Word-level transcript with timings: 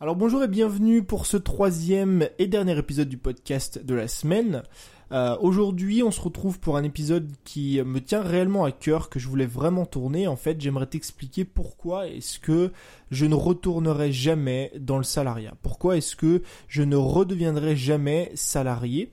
Alors 0.00 0.14
bonjour 0.14 0.44
et 0.44 0.48
bienvenue 0.48 1.02
pour 1.02 1.26
ce 1.26 1.36
troisième 1.36 2.28
et 2.38 2.46
dernier 2.46 2.78
épisode 2.78 3.08
du 3.08 3.16
podcast 3.16 3.84
de 3.84 3.96
la 3.96 4.06
semaine. 4.06 4.62
Euh, 5.10 5.36
Aujourd'hui 5.40 6.04
on 6.04 6.12
se 6.12 6.20
retrouve 6.20 6.60
pour 6.60 6.76
un 6.76 6.84
épisode 6.84 7.28
qui 7.42 7.82
me 7.84 8.00
tient 8.00 8.22
réellement 8.22 8.64
à 8.64 8.70
cœur, 8.70 9.10
que 9.10 9.18
je 9.18 9.26
voulais 9.26 9.44
vraiment 9.44 9.86
tourner. 9.86 10.28
En 10.28 10.36
fait 10.36 10.60
j'aimerais 10.60 10.86
t'expliquer 10.86 11.44
pourquoi 11.44 12.06
est-ce 12.06 12.38
que 12.38 12.70
je 13.10 13.26
ne 13.26 13.34
retournerai 13.34 14.12
jamais 14.12 14.70
dans 14.78 14.98
le 14.98 15.02
salariat. 15.02 15.54
Pourquoi 15.62 15.96
est-ce 15.96 16.14
que 16.14 16.42
je 16.68 16.84
ne 16.84 16.94
redeviendrai 16.94 17.74
jamais 17.74 18.30
salarié? 18.36 19.10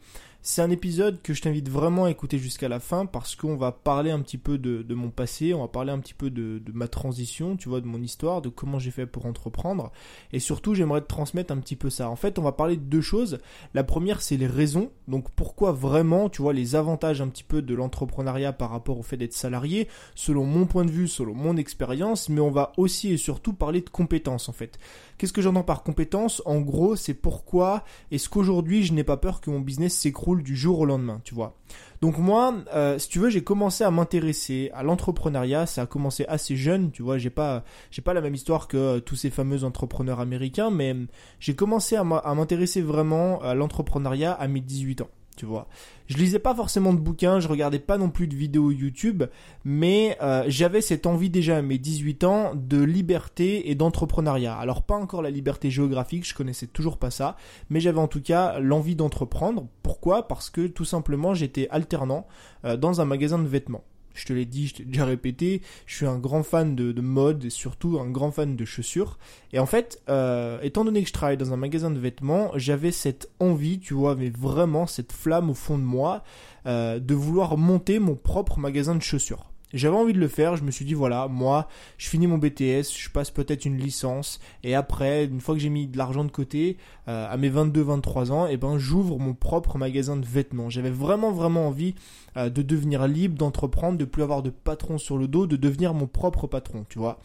C'est 0.47 0.61
un 0.61 0.69
épisode 0.69 1.23
que 1.23 1.33
je 1.33 1.41
t'invite 1.41 1.69
vraiment 1.69 2.05
à 2.05 2.11
écouter 2.11 2.37
jusqu'à 2.37 2.69
la 2.69 2.79
fin 2.79 3.07
parce 3.07 3.35
qu'on 3.35 3.55
va 3.55 3.71
parler 3.71 4.11
un 4.11 4.19
petit 4.19 4.37
peu 4.37 4.59
de, 4.59 4.93
mon 4.93 5.09
passé, 5.09 5.55
on 5.55 5.61
va 5.61 5.67
parler 5.67 5.91
un 5.91 5.97
petit 5.97 6.13
peu 6.13 6.29
de, 6.29 6.61
ma 6.71 6.87
transition, 6.87 7.57
tu 7.57 7.67
vois, 7.67 7.81
de 7.81 7.87
mon 7.87 7.99
histoire, 7.99 8.43
de 8.43 8.49
comment 8.49 8.77
j'ai 8.77 8.91
fait 8.91 9.07
pour 9.07 9.25
entreprendre. 9.25 9.91
Et 10.33 10.39
surtout, 10.39 10.75
j'aimerais 10.75 11.01
te 11.01 11.07
transmettre 11.07 11.51
un 11.51 11.57
petit 11.57 11.75
peu 11.75 11.89
ça. 11.89 12.11
En 12.11 12.15
fait, 12.15 12.37
on 12.37 12.43
va 12.43 12.51
parler 12.51 12.77
de 12.77 12.83
deux 12.83 13.01
choses. 13.01 13.39
La 13.73 13.83
première, 13.83 14.21
c'est 14.21 14.37
les 14.37 14.45
raisons. 14.45 14.91
Donc, 15.07 15.31
pourquoi 15.31 15.71
vraiment, 15.71 16.29
tu 16.29 16.43
vois, 16.43 16.53
les 16.53 16.75
avantages 16.75 17.21
un 17.21 17.27
petit 17.29 17.43
peu 17.43 17.63
de 17.63 17.73
l'entrepreneuriat 17.73 18.53
par 18.53 18.69
rapport 18.69 18.99
au 18.99 19.03
fait 19.03 19.17
d'être 19.17 19.33
salarié, 19.33 19.87
selon 20.13 20.45
mon 20.45 20.67
point 20.67 20.85
de 20.85 20.91
vue, 20.91 21.07
selon 21.07 21.33
mon 21.33 21.57
expérience. 21.57 22.29
Mais 22.29 22.41
on 22.41 22.51
va 22.51 22.71
aussi 22.77 23.11
et 23.11 23.17
surtout 23.17 23.53
parler 23.53 23.81
de 23.81 23.89
compétences, 23.89 24.47
en 24.47 24.53
fait. 24.53 24.77
Qu'est-ce 25.17 25.33
que 25.33 25.41
j'entends 25.41 25.63
par 25.63 25.81
compétences? 25.81 26.43
En 26.45 26.59
gros, 26.59 26.95
c'est 26.95 27.15
pourquoi 27.15 27.83
est-ce 28.11 28.29
qu'aujourd'hui, 28.29 28.83
je 28.83 28.93
n'ai 28.93 29.03
pas 29.03 29.17
peur 29.17 29.41
que 29.41 29.49
mon 29.49 29.59
business 29.59 29.95
s'écroule? 29.95 30.34
Du 30.43 30.55
jour 30.55 30.79
au 30.79 30.85
lendemain, 30.85 31.21
tu 31.23 31.35
vois. 31.35 31.55
Donc 32.01 32.17
moi, 32.17 32.55
euh, 32.73 32.99
si 32.99 33.09
tu 33.09 33.19
veux, 33.19 33.29
j'ai 33.29 33.43
commencé 33.43 33.83
à 33.83 33.91
m'intéresser 33.91 34.69
à 34.73 34.83
l'entrepreneuriat. 34.83 35.65
Ça 35.65 35.83
a 35.83 35.85
commencé 35.85 36.25
assez 36.27 36.55
jeune, 36.55 36.91
tu 36.91 37.01
vois. 37.03 37.17
J'ai 37.17 37.29
pas, 37.29 37.63
j'ai 37.91 38.01
pas 38.01 38.13
la 38.13 38.21
même 38.21 38.35
histoire 38.35 38.67
que 38.67 38.77
euh, 38.77 38.99
tous 38.99 39.15
ces 39.15 39.29
fameux 39.29 39.63
entrepreneurs 39.63 40.19
américains, 40.19 40.69
mais 40.69 40.95
j'ai 41.39 41.55
commencé 41.55 41.95
à 41.95 42.03
m'intéresser 42.03 42.81
vraiment 42.81 43.41
à 43.41 43.55
l'entrepreneuriat 43.55 44.33
à 44.33 44.47
mes 44.47 44.61
18 44.61 45.01
ans 45.01 45.09
tu 45.35 45.45
vois. 45.45 45.67
Je 46.07 46.17
lisais 46.17 46.39
pas 46.39 46.53
forcément 46.53 46.93
de 46.93 46.99
bouquins, 46.99 47.39
je 47.39 47.47
regardais 47.47 47.79
pas 47.79 47.97
non 47.97 48.09
plus 48.09 48.27
de 48.27 48.35
vidéos 48.35 48.71
YouTube, 48.71 49.23
mais 49.63 50.17
euh, 50.21 50.43
j'avais 50.47 50.81
cette 50.81 51.05
envie 51.05 51.29
déjà 51.29 51.57
à 51.57 51.61
mes 51.61 51.77
18 51.77 52.23
ans 52.23 52.51
de 52.55 52.81
liberté 52.81 53.69
et 53.69 53.75
d'entrepreneuriat. 53.75 54.55
Alors 54.55 54.83
pas 54.83 54.95
encore 54.95 55.21
la 55.21 55.31
liberté 55.31 55.71
géographique, 55.71 56.27
je 56.27 56.35
connaissais 56.35 56.67
toujours 56.67 56.97
pas 56.97 57.11
ça, 57.11 57.35
mais 57.69 57.79
j'avais 57.79 57.99
en 57.99 58.07
tout 58.07 58.21
cas 58.21 58.59
l'envie 58.59 58.95
d'entreprendre. 58.95 59.67
Pourquoi? 59.83 60.27
Parce 60.27 60.49
que 60.49 60.67
tout 60.67 60.85
simplement 60.85 61.33
j'étais 61.33 61.67
alternant 61.69 62.27
euh, 62.65 62.77
dans 62.77 63.01
un 63.01 63.05
magasin 63.05 63.39
de 63.39 63.47
vêtements. 63.47 63.83
Je 64.15 64.25
te 64.25 64.33
l'ai 64.33 64.45
dit, 64.45 64.67
je 64.67 64.75
t'ai 64.75 64.85
déjà 64.85 65.05
répété, 65.05 65.61
je 65.85 65.95
suis 65.95 66.05
un 66.05 66.17
grand 66.17 66.43
fan 66.43 66.75
de, 66.75 67.01
mode 67.01 67.45
et 67.45 67.49
surtout 67.49 67.99
un 67.99 68.09
grand 68.09 68.31
fan 68.31 68.55
de 68.55 68.65
chaussures. 68.65 69.19
Et 69.53 69.59
en 69.59 69.65
fait, 69.65 70.01
euh, 70.09 70.59
étant 70.61 70.85
donné 70.85 71.01
que 71.03 71.07
je 71.07 71.13
travaille 71.13 71.37
dans 71.37 71.53
un 71.53 71.57
magasin 71.57 71.91
de 71.91 71.99
vêtements, 71.99 72.51
j'avais 72.55 72.91
cette 72.91 73.29
envie, 73.39 73.79
tu 73.79 73.93
vois, 73.93 74.15
mais 74.15 74.29
vraiment 74.29 74.87
cette 74.87 75.11
flamme 75.11 75.49
au 75.49 75.53
fond 75.53 75.77
de 75.77 75.83
moi, 75.83 76.23
euh, 76.65 76.99
de 76.99 77.13
vouloir 77.13 77.57
monter 77.57 77.99
mon 77.99 78.15
propre 78.15 78.57
magasin 78.57 78.95
de 78.95 79.01
chaussures. 79.01 79.51
J'avais 79.75 79.97
envie 79.97 80.13
de 80.13 80.19
le 80.19 80.29
faire, 80.29 80.55
je 80.55 80.63
me 80.63 80.71
suis 80.71 80.85
dit 80.85 80.93
voilà, 80.93 81.27
moi, 81.27 81.67
je 81.97 82.07
finis 82.07 82.27
mon 82.27 82.37
BTS, 82.37 82.95
je 82.97 83.09
passe 83.09 83.29
peut-être 83.29 83.65
une 83.65 83.77
licence, 83.77 84.39
et 84.63 84.73
après, 84.73 85.25
une 85.25 85.41
fois 85.41 85.53
que 85.53 85.59
j'ai 85.59 85.69
mis 85.69 85.85
de 85.87 85.97
l'argent 85.97 86.23
de 86.23 86.31
côté, 86.31 86.77
euh, 87.09 87.27
à 87.29 87.35
mes 87.35 87.49
22-23 87.49 88.31
ans, 88.31 88.47
eh 88.47 88.55
ben 88.55 88.77
j'ouvre 88.77 89.19
mon 89.19 89.33
propre 89.33 89.77
magasin 89.77 90.15
de 90.15 90.25
vêtements. 90.25 90.69
J'avais 90.69 90.89
vraiment 90.89 91.31
vraiment 91.33 91.67
envie 91.67 91.93
euh, 92.37 92.49
de 92.49 92.61
devenir 92.61 93.05
libre, 93.05 93.37
d'entreprendre, 93.37 93.97
de 93.97 94.05
plus 94.05 94.23
avoir 94.23 94.43
de 94.43 94.49
patron 94.49 94.97
sur 94.97 95.17
le 95.17 95.27
dos, 95.27 95.45
de 95.45 95.57
devenir 95.57 95.93
mon 95.93 96.07
propre 96.07 96.47
patron, 96.47 96.85
tu 96.87 96.97
vois. 96.97 97.19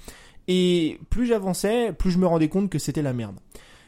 Et 0.49 0.99
plus 1.09 1.27
j'avançais, 1.27 1.93
plus 1.93 2.11
je 2.11 2.19
me 2.19 2.27
rendais 2.27 2.49
compte 2.49 2.69
que 2.69 2.81
c'était 2.81 3.03
la 3.03 3.13
merde. 3.13 3.37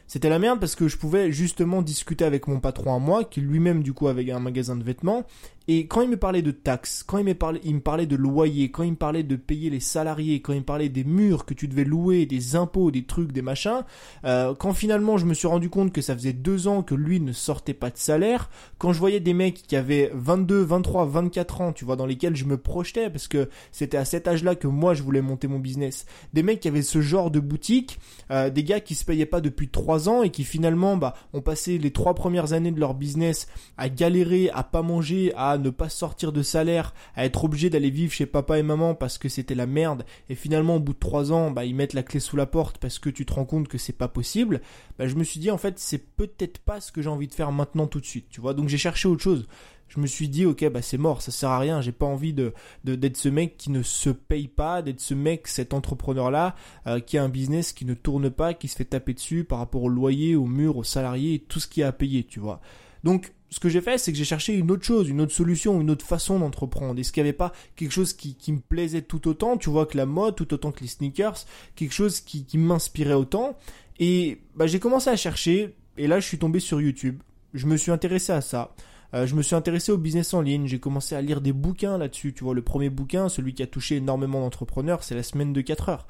C'était 0.07 0.29
la 0.29 0.39
merde 0.39 0.59
parce 0.59 0.75
que 0.75 0.87
je 0.87 0.97
pouvais 0.97 1.31
justement 1.31 1.81
discuter 1.81 2.25
avec 2.25 2.47
mon 2.47 2.59
patron 2.59 2.95
à 2.95 2.99
moi, 2.99 3.23
qui 3.23 3.41
lui-même 3.41 3.83
du 3.83 3.93
coup 3.93 4.07
avait 4.07 4.29
un 4.31 4.39
magasin 4.39 4.75
de 4.75 4.83
vêtements, 4.83 5.25
et 5.69 5.87
quand 5.87 6.01
il 6.01 6.09
me 6.09 6.17
parlait 6.17 6.41
de 6.41 6.51
taxes, 6.51 7.03
quand 7.03 7.19
il 7.19 7.23
me 7.23 7.33
parlait, 7.33 7.61
il 7.63 7.75
me 7.75 7.79
parlait 7.79 8.05
de 8.05 8.17
loyer, 8.17 8.69
quand 8.69 8.83
il 8.83 8.91
me 8.91 8.97
parlait 8.97 9.23
de 9.23 9.37
payer 9.37 9.69
les 9.69 9.79
salariés, 9.79 10.41
quand 10.41 10.51
il 10.51 10.59
me 10.59 10.65
parlait 10.65 10.89
des 10.89 11.05
murs 11.05 11.45
que 11.45 11.53
tu 11.53 11.69
devais 11.69 11.85
louer, 11.85 12.25
des 12.25 12.57
impôts, 12.57 12.91
des 12.91 13.05
trucs, 13.05 13.31
des 13.31 13.41
machins, 13.41 13.83
euh, 14.25 14.53
quand 14.55 14.73
finalement 14.73 15.17
je 15.17 15.25
me 15.25 15.33
suis 15.33 15.47
rendu 15.47 15.69
compte 15.69 15.93
que 15.93 16.01
ça 16.01 16.15
faisait 16.15 16.33
deux 16.33 16.67
ans 16.67 16.83
que 16.83 16.95
lui 16.95 17.21
ne 17.21 17.31
sortait 17.31 17.73
pas 17.73 17.89
de 17.89 17.97
salaire, 17.97 18.49
quand 18.77 18.91
je 18.91 18.99
voyais 18.99 19.21
des 19.21 19.33
mecs 19.33 19.63
qui 19.65 19.77
avaient 19.77 20.11
22, 20.13 20.61
23, 20.63 21.05
24 21.05 21.61
ans, 21.61 21.71
tu 21.71 21.85
vois, 21.85 21.95
dans 21.95 22.05
lesquels 22.05 22.35
je 22.35 22.43
me 22.43 22.57
projetais, 22.57 23.09
parce 23.09 23.29
que 23.29 23.49
c'était 23.71 23.97
à 23.97 24.03
cet 24.03 24.27
âge-là 24.27 24.55
que 24.55 24.67
moi 24.67 24.93
je 24.93 25.01
voulais 25.01 25.21
monter 25.21 25.47
mon 25.47 25.59
business, 25.59 26.05
des 26.33 26.43
mecs 26.43 26.59
qui 26.59 26.67
avaient 26.67 26.81
ce 26.81 26.99
genre 26.99 27.31
de 27.31 27.39
boutique, 27.39 27.99
euh, 28.31 28.49
des 28.49 28.65
gars 28.65 28.81
qui 28.81 28.95
se 28.95 29.05
payaient 29.05 29.25
pas 29.25 29.39
depuis 29.39 29.69
trois 29.69 29.92
ans 30.07 30.23
et 30.23 30.29
qui 30.29 30.43
finalement 30.43 30.97
bah, 30.97 31.13
ont 31.33 31.41
passé 31.41 31.77
les 31.77 31.91
trois 31.91 32.13
premières 32.13 32.53
années 32.53 32.71
de 32.71 32.79
leur 32.79 32.93
business 32.93 33.47
à 33.77 33.89
galérer, 33.89 34.49
à 34.53 34.63
pas 34.63 34.81
manger, 34.81 35.33
à 35.35 35.57
ne 35.57 35.69
pas 35.69 35.89
sortir 35.89 36.31
de 36.31 36.41
salaire, 36.41 36.93
à 37.15 37.25
être 37.25 37.43
obligé 37.43 37.69
d'aller 37.69 37.89
vivre 37.89 38.11
chez 38.11 38.25
papa 38.25 38.59
et 38.59 38.63
maman 38.63 38.95
parce 38.95 39.17
que 39.17 39.29
c'était 39.29 39.55
la 39.55 39.65
merde, 39.65 40.05
et 40.29 40.35
finalement 40.35 40.75
au 40.75 40.79
bout 40.79 40.93
de 40.93 40.99
trois 40.99 41.31
ans, 41.31 41.51
bah, 41.51 41.65
ils 41.65 41.75
mettent 41.75 41.93
la 41.93 42.03
clé 42.03 42.19
sous 42.19 42.35
la 42.35 42.45
porte 42.45 42.77
parce 42.77 42.99
que 42.99 43.09
tu 43.09 43.25
te 43.25 43.33
rends 43.33 43.45
compte 43.45 43.67
que 43.67 43.77
c'est 43.77 43.93
pas 43.93 44.07
possible, 44.07 44.61
bah, 44.97 45.07
je 45.07 45.15
me 45.15 45.23
suis 45.23 45.39
dit 45.39 45.51
en 45.51 45.57
fait 45.57 45.79
c'est 45.79 46.15
peut-être 46.15 46.59
pas 46.59 46.81
ce 46.81 46.91
que 46.91 47.01
j'ai 47.01 47.09
envie 47.09 47.27
de 47.27 47.33
faire 47.33 47.51
maintenant 47.51 47.87
tout 47.87 47.99
de 47.99 48.05
suite, 48.05 48.27
tu 48.29 48.41
vois, 48.41 48.53
donc 48.53 48.69
j'ai 48.69 48.77
cherché 48.77 49.07
autre 49.07 49.23
chose. 49.23 49.47
Je 49.93 49.99
me 49.99 50.07
suis 50.07 50.27
dit 50.27 50.47
ok 50.47 50.67
bah 50.69 50.81
c'est 50.81 50.97
mort, 50.97 51.21
ça 51.21 51.31
sert 51.31 51.49
à 51.49 51.59
rien, 51.59 51.79
j'ai 51.81 51.91
pas 51.91 52.07
envie 52.07 52.33
de 52.33 52.53
d'être 52.83 53.15
ce 53.15 53.29
mec 53.29 53.57
qui 53.57 53.69
ne 53.69 53.83
se 53.83 54.09
paye 54.09 54.47
pas, 54.47 54.81
d'être 54.81 54.99
ce 54.99 55.13
mec, 55.13 55.47
cet 55.47 55.71
entrepreneur 55.71 56.31
là 56.31 56.55
euh, 56.87 56.99
qui 56.99 57.19
a 57.19 57.23
un 57.23 57.29
business 57.29 57.73
qui 57.73 57.85
ne 57.85 57.93
tourne 57.93 58.31
pas, 58.31 58.55
qui 58.55 58.67
se 58.67 58.75
fait 58.75 58.85
taper 58.85 59.13
dessus 59.13 59.43
par 59.43 59.59
rapport 59.59 59.83
au 59.83 59.89
loyer, 59.89 60.35
au 60.35 60.47
mur, 60.47 60.77
aux 60.77 60.83
salariés, 60.83 61.45
tout 61.47 61.59
ce 61.59 61.67
qu'il 61.67 61.81
y 61.81 61.83
a 61.83 61.89
à 61.89 61.91
payer, 61.91 62.23
tu 62.23 62.39
vois. 62.39 62.59
Donc 63.03 63.33
ce 63.51 63.59
que 63.59 63.69
j'ai 63.69 63.81
fait, 63.81 63.99
c'est 63.99 64.11
que 64.11 64.17
j'ai 64.17 64.25
cherché 64.25 64.55
une 64.55 64.71
autre 64.71 64.83
chose, 64.83 65.09
une 65.09 65.21
autre 65.21 65.31
solution, 65.31 65.79
une 65.79 65.91
autre 65.91 66.05
façon 66.05 66.39
d'entreprendre. 66.39 66.99
Est-ce 66.99 67.11
qu'il 67.11 67.21
n'y 67.21 67.29
avait 67.29 67.37
pas 67.37 67.53
quelque 67.75 67.91
chose 67.91 68.13
qui, 68.13 68.35
me 68.51 68.59
plaisait 68.59 69.03
tout 69.03 69.27
autant, 69.27 69.57
tu 69.57 69.69
vois, 69.69 69.85
que 69.85 69.95
la 69.95 70.07
mode, 70.07 70.35
tout 70.35 70.51
autant 70.55 70.71
que 70.71 70.81
les 70.81 70.87
sneakers, 70.87 71.45
quelque 71.75 71.93
chose 71.93 72.19
qui, 72.19 72.47
m'inspirait 72.57 73.13
autant 73.13 73.55
Et 73.99 74.41
bah, 74.55 74.65
j'ai 74.65 74.79
commencé 74.79 75.11
à 75.11 75.15
chercher, 75.15 75.75
et 75.99 76.07
là 76.07 76.19
je 76.19 76.25
suis 76.25 76.39
tombé 76.39 76.59
sur 76.59 76.81
YouTube. 76.81 77.21
Je 77.53 77.67
me 77.67 77.77
suis 77.77 77.91
intéressé 77.91 78.31
à 78.31 78.41
ça. 78.41 78.73
Euh, 79.13 79.27
je 79.27 79.35
me 79.35 79.43
suis 79.43 79.55
intéressé 79.55 79.91
au 79.91 79.97
business 79.97 80.33
en 80.33 80.41
ligne, 80.41 80.65
j'ai 80.65 80.79
commencé 80.79 81.15
à 81.15 81.21
lire 81.21 81.39
des 81.39 81.53
bouquins 81.53 81.97
là-dessus. 81.97 82.33
Tu 82.33 82.43
vois, 82.43 82.55
le 82.55 82.63
premier 82.63 82.89
bouquin, 82.89 83.29
celui 83.29 83.53
qui 83.53 83.61
a 83.61 83.67
touché 83.67 83.97
énormément 83.97 84.41
d'entrepreneurs, 84.41 85.03
c'est 85.03 85.15
la 85.15 85.23
semaine 85.23 85.53
de 85.53 85.61
4 85.61 85.89
heures. 85.89 86.07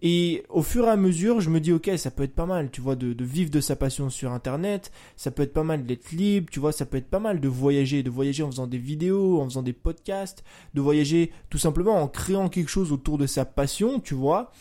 Et 0.00 0.44
au 0.48 0.62
fur 0.62 0.84
et 0.84 0.90
à 0.90 0.96
mesure, 0.96 1.40
je 1.40 1.50
me 1.50 1.58
dis, 1.58 1.72
ok, 1.72 1.90
ça 1.96 2.12
peut 2.12 2.22
être 2.22 2.34
pas 2.36 2.46
mal, 2.46 2.70
tu 2.70 2.80
vois, 2.80 2.94
de, 2.94 3.24
vivre 3.24 3.50
de 3.50 3.60
sa 3.60 3.74
passion 3.74 4.10
sur 4.10 4.32
Internet, 4.32 4.92
ça 5.16 5.32
peut 5.32 5.42
être 5.42 5.52
pas 5.52 5.64
mal 5.64 5.86
d'être 5.86 6.12
libre, 6.12 6.48
tu 6.52 6.60
vois, 6.60 6.70
ça 6.70 6.86
peut 6.86 6.98
être 6.98 7.10
pas 7.10 7.18
mal 7.18 7.40
de 7.40 7.48
voyager, 7.48 8.04
de 8.04 8.10
voyager 8.10 8.44
en 8.44 8.50
faisant 8.50 8.68
des 8.68 8.78
vidéos, 8.78 9.40
en 9.40 9.44
faisant 9.46 9.62
des 9.62 9.72
podcasts, 9.72 10.44
de 10.74 10.80
voyager 10.80 11.32
tout 11.50 11.58
simplement 11.58 12.00
en 12.00 12.06
créant 12.06 12.48
quelque 12.48 12.68
chose 12.68 12.92
autour 12.92 13.18
de 13.18 13.26
sa 13.26 13.44
passion, 13.44 13.98
tu 13.98 14.14
vois. 14.14 14.52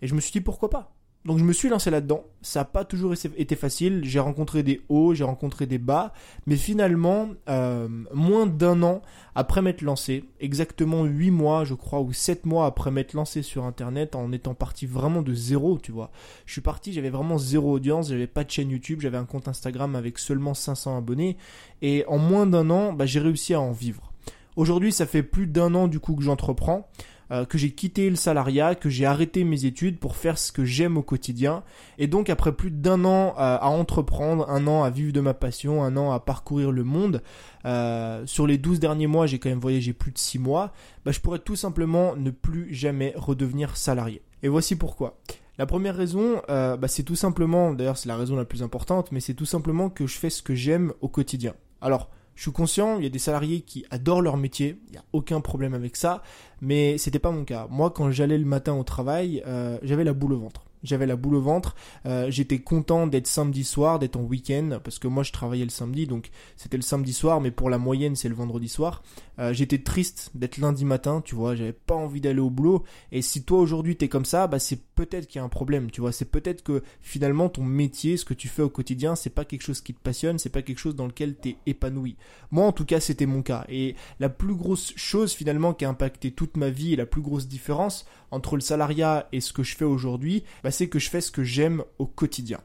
Et 0.00 0.06
je 0.06 0.14
me 0.14 0.20
suis 0.20 0.32
dit, 0.32 0.40
pourquoi 0.40 0.70
pas? 0.70 0.97
Donc 1.24 1.38
je 1.38 1.44
me 1.44 1.52
suis 1.52 1.68
lancé 1.68 1.90
là-dedans. 1.90 2.24
Ça 2.40 2.60
n'a 2.60 2.64
pas 2.64 2.84
toujours 2.84 3.12
été 3.12 3.56
facile. 3.56 4.00
J'ai 4.04 4.20
rencontré 4.20 4.62
des 4.62 4.80
hauts, 4.88 5.14
j'ai 5.14 5.24
rencontré 5.24 5.66
des 5.66 5.78
bas. 5.78 6.12
Mais 6.46 6.56
finalement, 6.56 7.28
euh, 7.48 7.88
moins 8.14 8.46
d'un 8.46 8.82
an 8.82 9.02
après 9.34 9.60
m'être 9.60 9.82
lancé, 9.82 10.24
exactement 10.40 11.04
8 11.04 11.30
mois, 11.30 11.64
je 11.64 11.74
crois, 11.74 12.00
ou 12.00 12.12
7 12.12 12.46
mois 12.46 12.66
après 12.66 12.90
m'être 12.90 13.12
lancé 13.12 13.42
sur 13.42 13.64
Internet, 13.64 14.14
en 14.16 14.32
étant 14.32 14.54
parti 14.54 14.86
vraiment 14.86 15.22
de 15.22 15.34
zéro, 15.34 15.78
tu 15.78 15.92
vois. 15.92 16.10
Je 16.46 16.52
suis 16.52 16.60
parti, 16.60 16.92
j'avais 16.92 17.10
vraiment 17.10 17.36
zéro 17.36 17.72
audience, 17.72 18.08
j'avais 18.08 18.26
pas 18.26 18.44
de 18.44 18.50
chaîne 18.50 18.70
YouTube, 18.70 19.00
j'avais 19.00 19.18
un 19.18 19.26
compte 19.26 19.48
Instagram 19.48 19.96
avec 19.96 20.18
seulement 20.18 20.54
500 20.54 20.96
abonnés. 20.96 21.36
Et 21.82 22.04
en 22.08 22.18
moins 22.18 22.46
d'un 22.46 22.70
an, 22.70 22.92
bah, 22.92 23.06
j'ai 23.06 23.20
réussi 23.20 23.54
à 23.54 23.60
en 23.60 23.72
vivre. 23.72 24.12
Aujourd'hui, 24.56 24.92
ça 24.92 25.06
fait 25.06 25.22
plus 25.22 25.46
d'un 25.46 25.74
an 25.74 25.88
du 25.88 26.00
coup 26.00 26.14
que 26.16 26.22
j'entreprends. 26.22 26.88
Euh, 27.30 27.44
que 27.44 27.58
j'ai 27.58 27.70
quitté 27.70 28.08
le 28.08 28.16
salariat, 28.16 28.74
que 28.74 28.88
j'ai 28.88 29.04
arrêté 29.04 29.44
mes 29.44 29.66
études 29.66 29.98
pour 29.98 30.16
faire 30.16 30.38
ce 30.38 30.50
que 30.50 30.64
j'aime 30.64 30.96
au 30.96 31.02
quotidien. 31.02 31.62
Et 31.98 32.06
donc 32.06 32.30
après 32.30 32.52
plus 32.52 32.70
d'un 32.70 33.04
an 33.04 33.34
euh, 33.36 33.58
à 33.60 33.68
entreprendre, 33.68 34.48
un 34.48 34.66
an 34.66 34.82
à 34.82 34.90
vivre 34.90 35.12
de 35.12 35.20
ma 35.20 35.34
passion, 35.34 35.84
un 35.84 35.96
an 35.98 36.10
à 36.10 36.20
parcourir 36.20 36.72
le 36.72 36.84
monde, 36.84 37.22
euh, 37.66 38.24
sur 38.24 38.46
les 38.46 38.56
12 38.56 38.80
derniers 38.80 39.06
mois 39.06 39.26
j'ai 39.26 39.38
quand 39.38 39.50
même 39.50 39.60
voyagé 39.60 39.92
plus 39.92 40.10
de 40.10 40.18
6 40.18 40.38
mois, 40.38 40.72
bah, 41.04 41.12
je 41.12 41.20
pourrais 41.20 41.38
tout 41.38 41.56
simplement 41.56 42.16
ne 42.16 42.30
plus 42.30 42.72
jamais 42.72 43.12
redevenir 43.14 43.76
salarié. 43.76 44.22
Et 44.42 44.48
voici 44.48 44.76
pourquoi. 44.76 45.18
La 45.58 45.66
première 45.66 45.96
raison, 45.96 46.40
bah, 46.46 46.86
c'est 46.86 47.02
tout 47.02 47.16
simplement, 47.16 47.72
d'ailleurs 47.72 47.96
c'est 47.96 48.08
la 48.08 48.16
raison 48.16 48.36
la 48.36 48.44
plus 48.44 48.62
importante, 48.62 49.10
mais 49.10 49.18
c'est 49.18 49.34
tout 49.34 49.44
simplement 49.44 49.90
que 49.90 50.06
je 50.06 50.16
fais 50.16 50.30
ce 50.30 50.40
que 50.40 50.54
j'aime 50.54 50.92
au 51.00 51.08
quotidien. 51.08 51.54
Alors, 51.80 52.10
je 52.38 52.42
suis 52.42 52.52
conscient, 52.52 52.98
il 52.98 53.02
y 53.02 53.06
a 53.06 53.10
des 53.10 53.18
salariés 53.18 53.62
qui 53.62 53.84
adorent 53.90 54.22
leur 54.22 54.36
métier, 54.36 54.78
il 54.86 54.92
n'y 54.92 54.96
a 54.96 55.02
aucun 55.12 55.40
problème 55.40 55.74
avec 55.74 55.96
ça, 55.96 56.22
mais 56.60 56.96
c'était 56.96 57.18
pas 57.18 57.32
mon 57.32 57.44
cas. 57.44 57.66
Moi, 57.68 57.90
quand 57.90 58.12
j'allais 58.12 58.38
le 58.38 58.44
matin 58.44 58.74
au 58.74 58.84
travail, 58.84 59.42
euh, 59.44 59.76
j'avais 59.82 60.04
la 60.04 60.12
boule 60.12 60.34
au 60.34 60.38
ventre. 60.38 60.67
J'avais 60.82 61.06
la 61.06 61.16
boule 61.16 61.36
au 61.36 61.40
ventre. 61.40 61.74
Euh, 62.06 62.30
j'étais 62.30 62.58
content 62.58 63.06
d'être 63.06 63.26
samedi 63.26 63.64
soir, 63.64 63.98
d'être 63.98 64.16
en 64.16 64.22
week-end, 64.22 64.80
parce 64.82 64.98
que 64.98 65.08
moi 65.08 65.22
je 65.22 65.32
travaillais 65.32 65.64
le 65.64 65.70
samedi, 65.70 66.06
donc 66.06 66.30
c'était 66.56 66.76
le 66.76 66.82
samedi 66.82 67.12
soir, 67.12 67.40
mais 67.40 67.50
pour 67.50 67.70
la 67.70 67.78
moyenne 67.78 68.16
c'est 68.16 68.28
le 68.28 68.34
vendredi 68.34 68.68
soir. 68.68 69.02
Euh, 69.38 69.52
j'étais 69.52 69.78
triste 69.78 70.30
d'être 70.34 70.58
lundi 70.58 70.84
matin, 70.84 71.22
tu 71.24 71.34
vois, 71.34 71.54
j'avais 71.54 71.72
pas 71.72 71.94
envie 71.94 72.20
d'aller 72.20 72.40
au 72.40 72.50
boulot. 72.50 72.84
Et 73.12 73.22
si 73.22 73.44
toi 73.44 73.60
aujourd'hui 73.60 73.96
t'es 73.96 74.08
comme 74.08 74.24
ça, 74.24 74.46
bah 74.46 74.58
c'est 74.58 74.80
peut-être 74.94 75.26
qu'il 75.26 75.38
y 75.38 75.42
a 75.42 75.44
un 75.44 75.48
problème, 75.48 75.90
tu 75.90 76.00
vois. 76.00 76.12
C'est 76.12 76.24
peut-être 76.30 76.62
que 76.62 76.82
finalement 77.00 77.48
ton 77.48 77.64
métier, 77.64 78.16
ce 78.16 78.24
que 78.24 78.34
tu 78.34 78.48
fais 78.48 78.62
au 78.62 78.70
quotidien, 78.70 79.14
c'est 79.14 79.30
pas 79.30 79.44
quelque 79.44 79.62
chose 79.62 79.80
qui 79.80 79.94
te 79.94 80.00
passionne, 80.00 80.38
c'est 80.38 80.48
pas 80.48 80.62
quelque 80.62 80.78
chose 80.78 80.96
dans 80.96 81.06
lequel 81.06 81.36
t'es 81.36 81.56
épanoui. 81.66 82.16
Moi 82.50 82.66
en 82.66 82.72
tout 82.72 82.84
cas 82.84 83.00
c'était 83.00 83.26
mon 83.26 83.42
cas. 83.42 83.64
Et 83.68 83.94
la 84.18 84.28
plus 84.28 84.54
grosse 84.54 84.92
chose 84.96 85.32
finalement 85.32 85.72
qui 85.74 85.84
a 85.84 85.88
impacté 85.88 86.32
toute 86.32 86.56
ma 86.56 86.70
vie 86.70 86.92
et 86.92 86.96
la 86.96 87.06
plus 87.06 87.22
grosse 87.22 87.46
différence 87.46 88.06
entre 88.30 88.56
le 88.56 88.60
salariat 88.60 89.28
et 89.32 89.40
ce 89.40 89.52
que 89.52 89.62
je 89.62 89.76
fais 89.76 89.84
aujourd'hui, 89.84 90.44
bah, 90.62 90.70
c'est 90.70 90.88
que 90.88 90.98
je 90.98 91.10
fais 91.10 91.20
ce 91.20 91.30
que 91.30 91.44
j'aime 91.44 91.82
au 91.98 92.06
quotidien. 92.06 92.60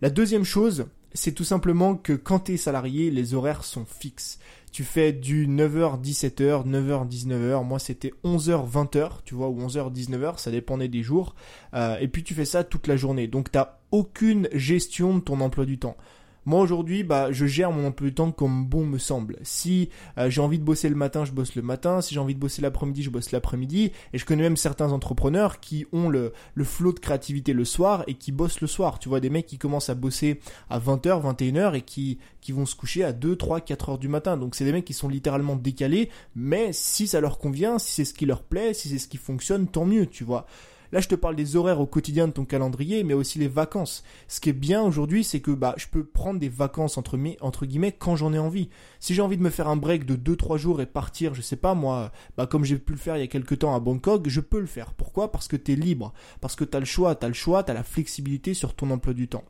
La 0.00 0.10
deuxième 0.10 0.44
chose, 0.44 0.86
c'est 1.14 1.32
tout 1.32 1.44
simplement 1.44 1.94
que 1.94 2.12
quand 2.12 2.40
tu 2.40 2.54
es 2.54 2.56
salarié, 2.56 3.10
les 3.10 3.34
horaires 3.34 3.64
sont 3.64 3.84
fixes. 3.84 4.38
Tu 4.72 4.84
fais 4.84 5.12
du 5.12 5.46
9h 5.46 6.00
17h, 6.00 6.66
9h 6.66 7.06
19h, 7.06 7.64
moi 7.64 7.78
c'était 7.78 8.14
11h 8.24 8.70
20h, 8.70 9.10
tu 9.24 9.34
vois, 9.34 9.48
ou 9.48 9.60
11h 9.60 9.92
19h, 9.92 10.38
ça 10.38 10.50
dépendait 10.50 10.88
des 10.88 11.02
jours. 11.02 11.34
Euh, 11.74 11.98
et 12.00 12.08
puis 12.08 12.24
tu 12.24 12.32
fais 12.32 12.46
ça 12.46 12.64
toute 12.64 12.86
la 12.86 12.96
journée. 12.96 13.28
Donc 13.28 13.52
t'as 13.52 13.80
aucune 13.90 14.48
gestion 14.52 15.16
de 15.16 15.20
ton 15.20 15.40
emploi 15.40 15.66
du 15.66 15.78
temps. 15.78 15.96
Moi 16.44 16.60
aujourd'hui, 16.60 17.04
bah, 17.04 17.30
je 17.30 17.46
gère 17.46 17.70
mon 17.70 17.86
emploi 17.86 18.08
du 18.08 18.14
temps 18.14 18.32
comme 18.32 18.66
bon 18.66 18.84
me 18.84 18.98
semble. 18.98 19.36
Si 19.42 19.90
euh, 20.18 20.28
j'ai 20.28 20.40
envie 20.40 20.58
de 20.58 20.64
bosser 20.64 20.88
le 20.88 20.96
matin, 20.96 21.24
je 21.24 21.30
bosse 21.30 21.54
le 21.54 21.62
matin. 21.62 22.00
Si 22.00 22.14
j'ai 22.14 22.20
envie 22.20 22.34
de 22.34 22.40
bosser 22.40 22.62
l'après-midi, 22.62 23.02
je 23.02 23.10
bosse 23.10 23.30
l'après-midi. 23.30 23.92
Et 24.12 24.18
je 24.18 24.24
connais 24.24 24.42
même 24.42 24.56
certains 24.56 24.90
entrepreneurs 24.90 25.60
qui 25.60 25.86
ont 25.92 26.08
le, 26.08 26.32
le 26.54 26.64
flot 26.64 26.92
de 26.92 26.98
créativité 26.98 27.52
le 27.52 27.64
soir 27.64 28.02
et 28.08 28.14
qui 28.14 28.32
bossent 28.32 28.60
le 28.60 28.66
soir. 28.66 28.98
Tu 28.98 29.08
vois, 29.08 29.20
des 29.20 29.30
mecs 29.30 29.46
qui 29.46 29.58
commencent 29.58 29.90
à 29.90 29.94
bosser 29.94 30.40
à 30.68 30.80
20h, 30.80 31.22
21h 31.22 31.74
et 31.74 31.82
qui, 31.82 32.18
qui 32.40 32.50
vont 32.50 32.66
se 32.66 32.74
coucher 32.74 33.04
à 33.04 33.12
2, 33.12 33.36
3, 33.36 33.60
4 33.60 33.90
heures 33.90 33.98
du 33.98 34.08
matin. 34.08 34.36
Donc 34.36 34.56
c'est 34.56 34.64
des 34.64 34.72
mecs 34.72 34.84
qui 34.84 34.94
sont 34.94 35.08
littéralement 35.08 35.54
décalés. 35.54 36.10
Mais 36.34 36.72
si 36.72 37.06
ça 37.06 37.20
leur 37.20 37.38
convient, 37.38 37.78
si 37.78 37.92
c'est 37.92 38.04
ce 38.04 38.14
qui 38.14 38.26
leur 38.26 38.42
plaît, 38.42 38.74
si 38.74 38.88
c'est 38.88 38.98
ce 38.98 39.06
qui 39.08 39.16
fonctionne, 39.18 39.68
tant 39.68 39.84
mieux, 39.84 40.06
tu 40.06 40.24
vois. 40.24 40.46
Là, 40.92 41.00
je 41.00 41.08
te 41.08 41.14
parle 41.14 41.36
des 41.36 41.56
horaires 41.56 41.80
au 41.80 41.86
quotidien 41.86 42.28
de 42.28 42.32
ton 42.32 42.44
calendrier, 42.44 43.02
mais 43.02 43.14
aussi 43.14 43.38
les 43.38 43.48
vacances. 43.48 44.04
Ce 44.28 44.40
qui 44.40 44.50
est 44.50 44.52
bien 44.52 44.82
aujourd'hui, 44.82 45.24
c'est 45.24 45.40
que 45.40 45.50
bah, 45.50 45.74
je 45.78 45.86
peux 45.86 46.04
prendre 46.04 46.38
des 46.38 46.50
vacances 46.50 46.98
entre, 46.98 47.18
entre 47.40 47.64
guillemets 47.64 47.92
quand 47.92 48.14
j'en 48.14 48.34
ai 48.34 48.38
envie. 48.38 48.68
Si 49.00 49.14
j'ai 49.14 49.22
envie 49.22 49.38
de 49.38 49.42
me 49.42 49.48
faire 49.48 49.68
un 49.68 49.76
break 49.76 50.04
de 50.04 50.16
2-3 50.16 50.58
jours 50.58 50.82
et 50.82 50.86
partir, 50.86 51.34
je 51.34 51.40
sais 51.40 51.56
pas 51.56 51.74
moi, 51.74 52.12
bah, 52.36 52.46
comme 52.46 52.64
j'ai 52.64 52.76
pu 52.76 52.92
le 52.92 52.98
faire 52.98 53.16
il 53.16 53.20
y 53.20 53.24
a 53.24 53.28
quelques 53.28 53.60
temps 53.60 53.74
à 53.74 53.80
Bangkok, 53.80 54.28
je 54.28 54.40
peux 54.40 54.60
le 54.60 54.66
faire. 54.66 54.92
Pourquoi? 54.92 55.32
Parce 55.32 55.48
que 55.48 55.56
tu 55.56 55.72
es 55.72 55.76
libre, 55.76 56.12
parce 56.42 56.56
que 56.56 56.64
tu 56.64 56.76
as 56.76 56.80
le 56.80 56.86
choix, 56.86 57.14
tu 57.14 57.24
as 57.24 57.28
le 57.28 57.34
choix, 57.34 57.64
tu 57.64 57.70
as 57.70 57.74
la 57.74 57.84
flexibilité 57.84 58.52
sur 58.52 58.74
ton 58.74 58.90
emploi 58.90 59.14
du 59.14 59.28
temps. 59.28 59.44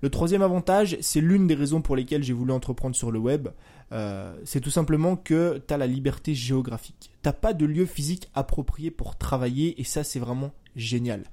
Le 0.00 0.10
troisième 0.10 0.42
avantage, 0.42 0.96
c'est 1.00 1.20
l'une 1.20 1.46
des 1.46 1.54
raisons 1.54 1.82
pour 1.82 1.96
lesquelles 1.96 2.22
j'ai 2.22 2.32
voulu 2.32 2.52
entreprendre 2.52 2.94
sur 2.94 3.10
le 3.10 3.18
web. 3.18 3.48
Euh, 3.90 4.36
c'est 4.44 4.60
tout 4.60 4.70
simplement 4.70 5.16
que 5.16 5.60
tu 5.66 5.74
as 5.74 5.76
la 5.76 5.86
liberté 5.86 6.34
géographique. 6.34 7.10
T'as 7.22 7.32
pas 7.32 7.52
de 7.52 7.66
lieu 7.66 7.84
physique 7.84 8.30
approprié 8.34 8.90
pour 8.90 9.16
travailler 9.16 9.80
et 9.80 9.84
ça 9.84 10.04
c'est 10.04 10.20
vraiment 10.20 10.52
génial. 10.76 11.24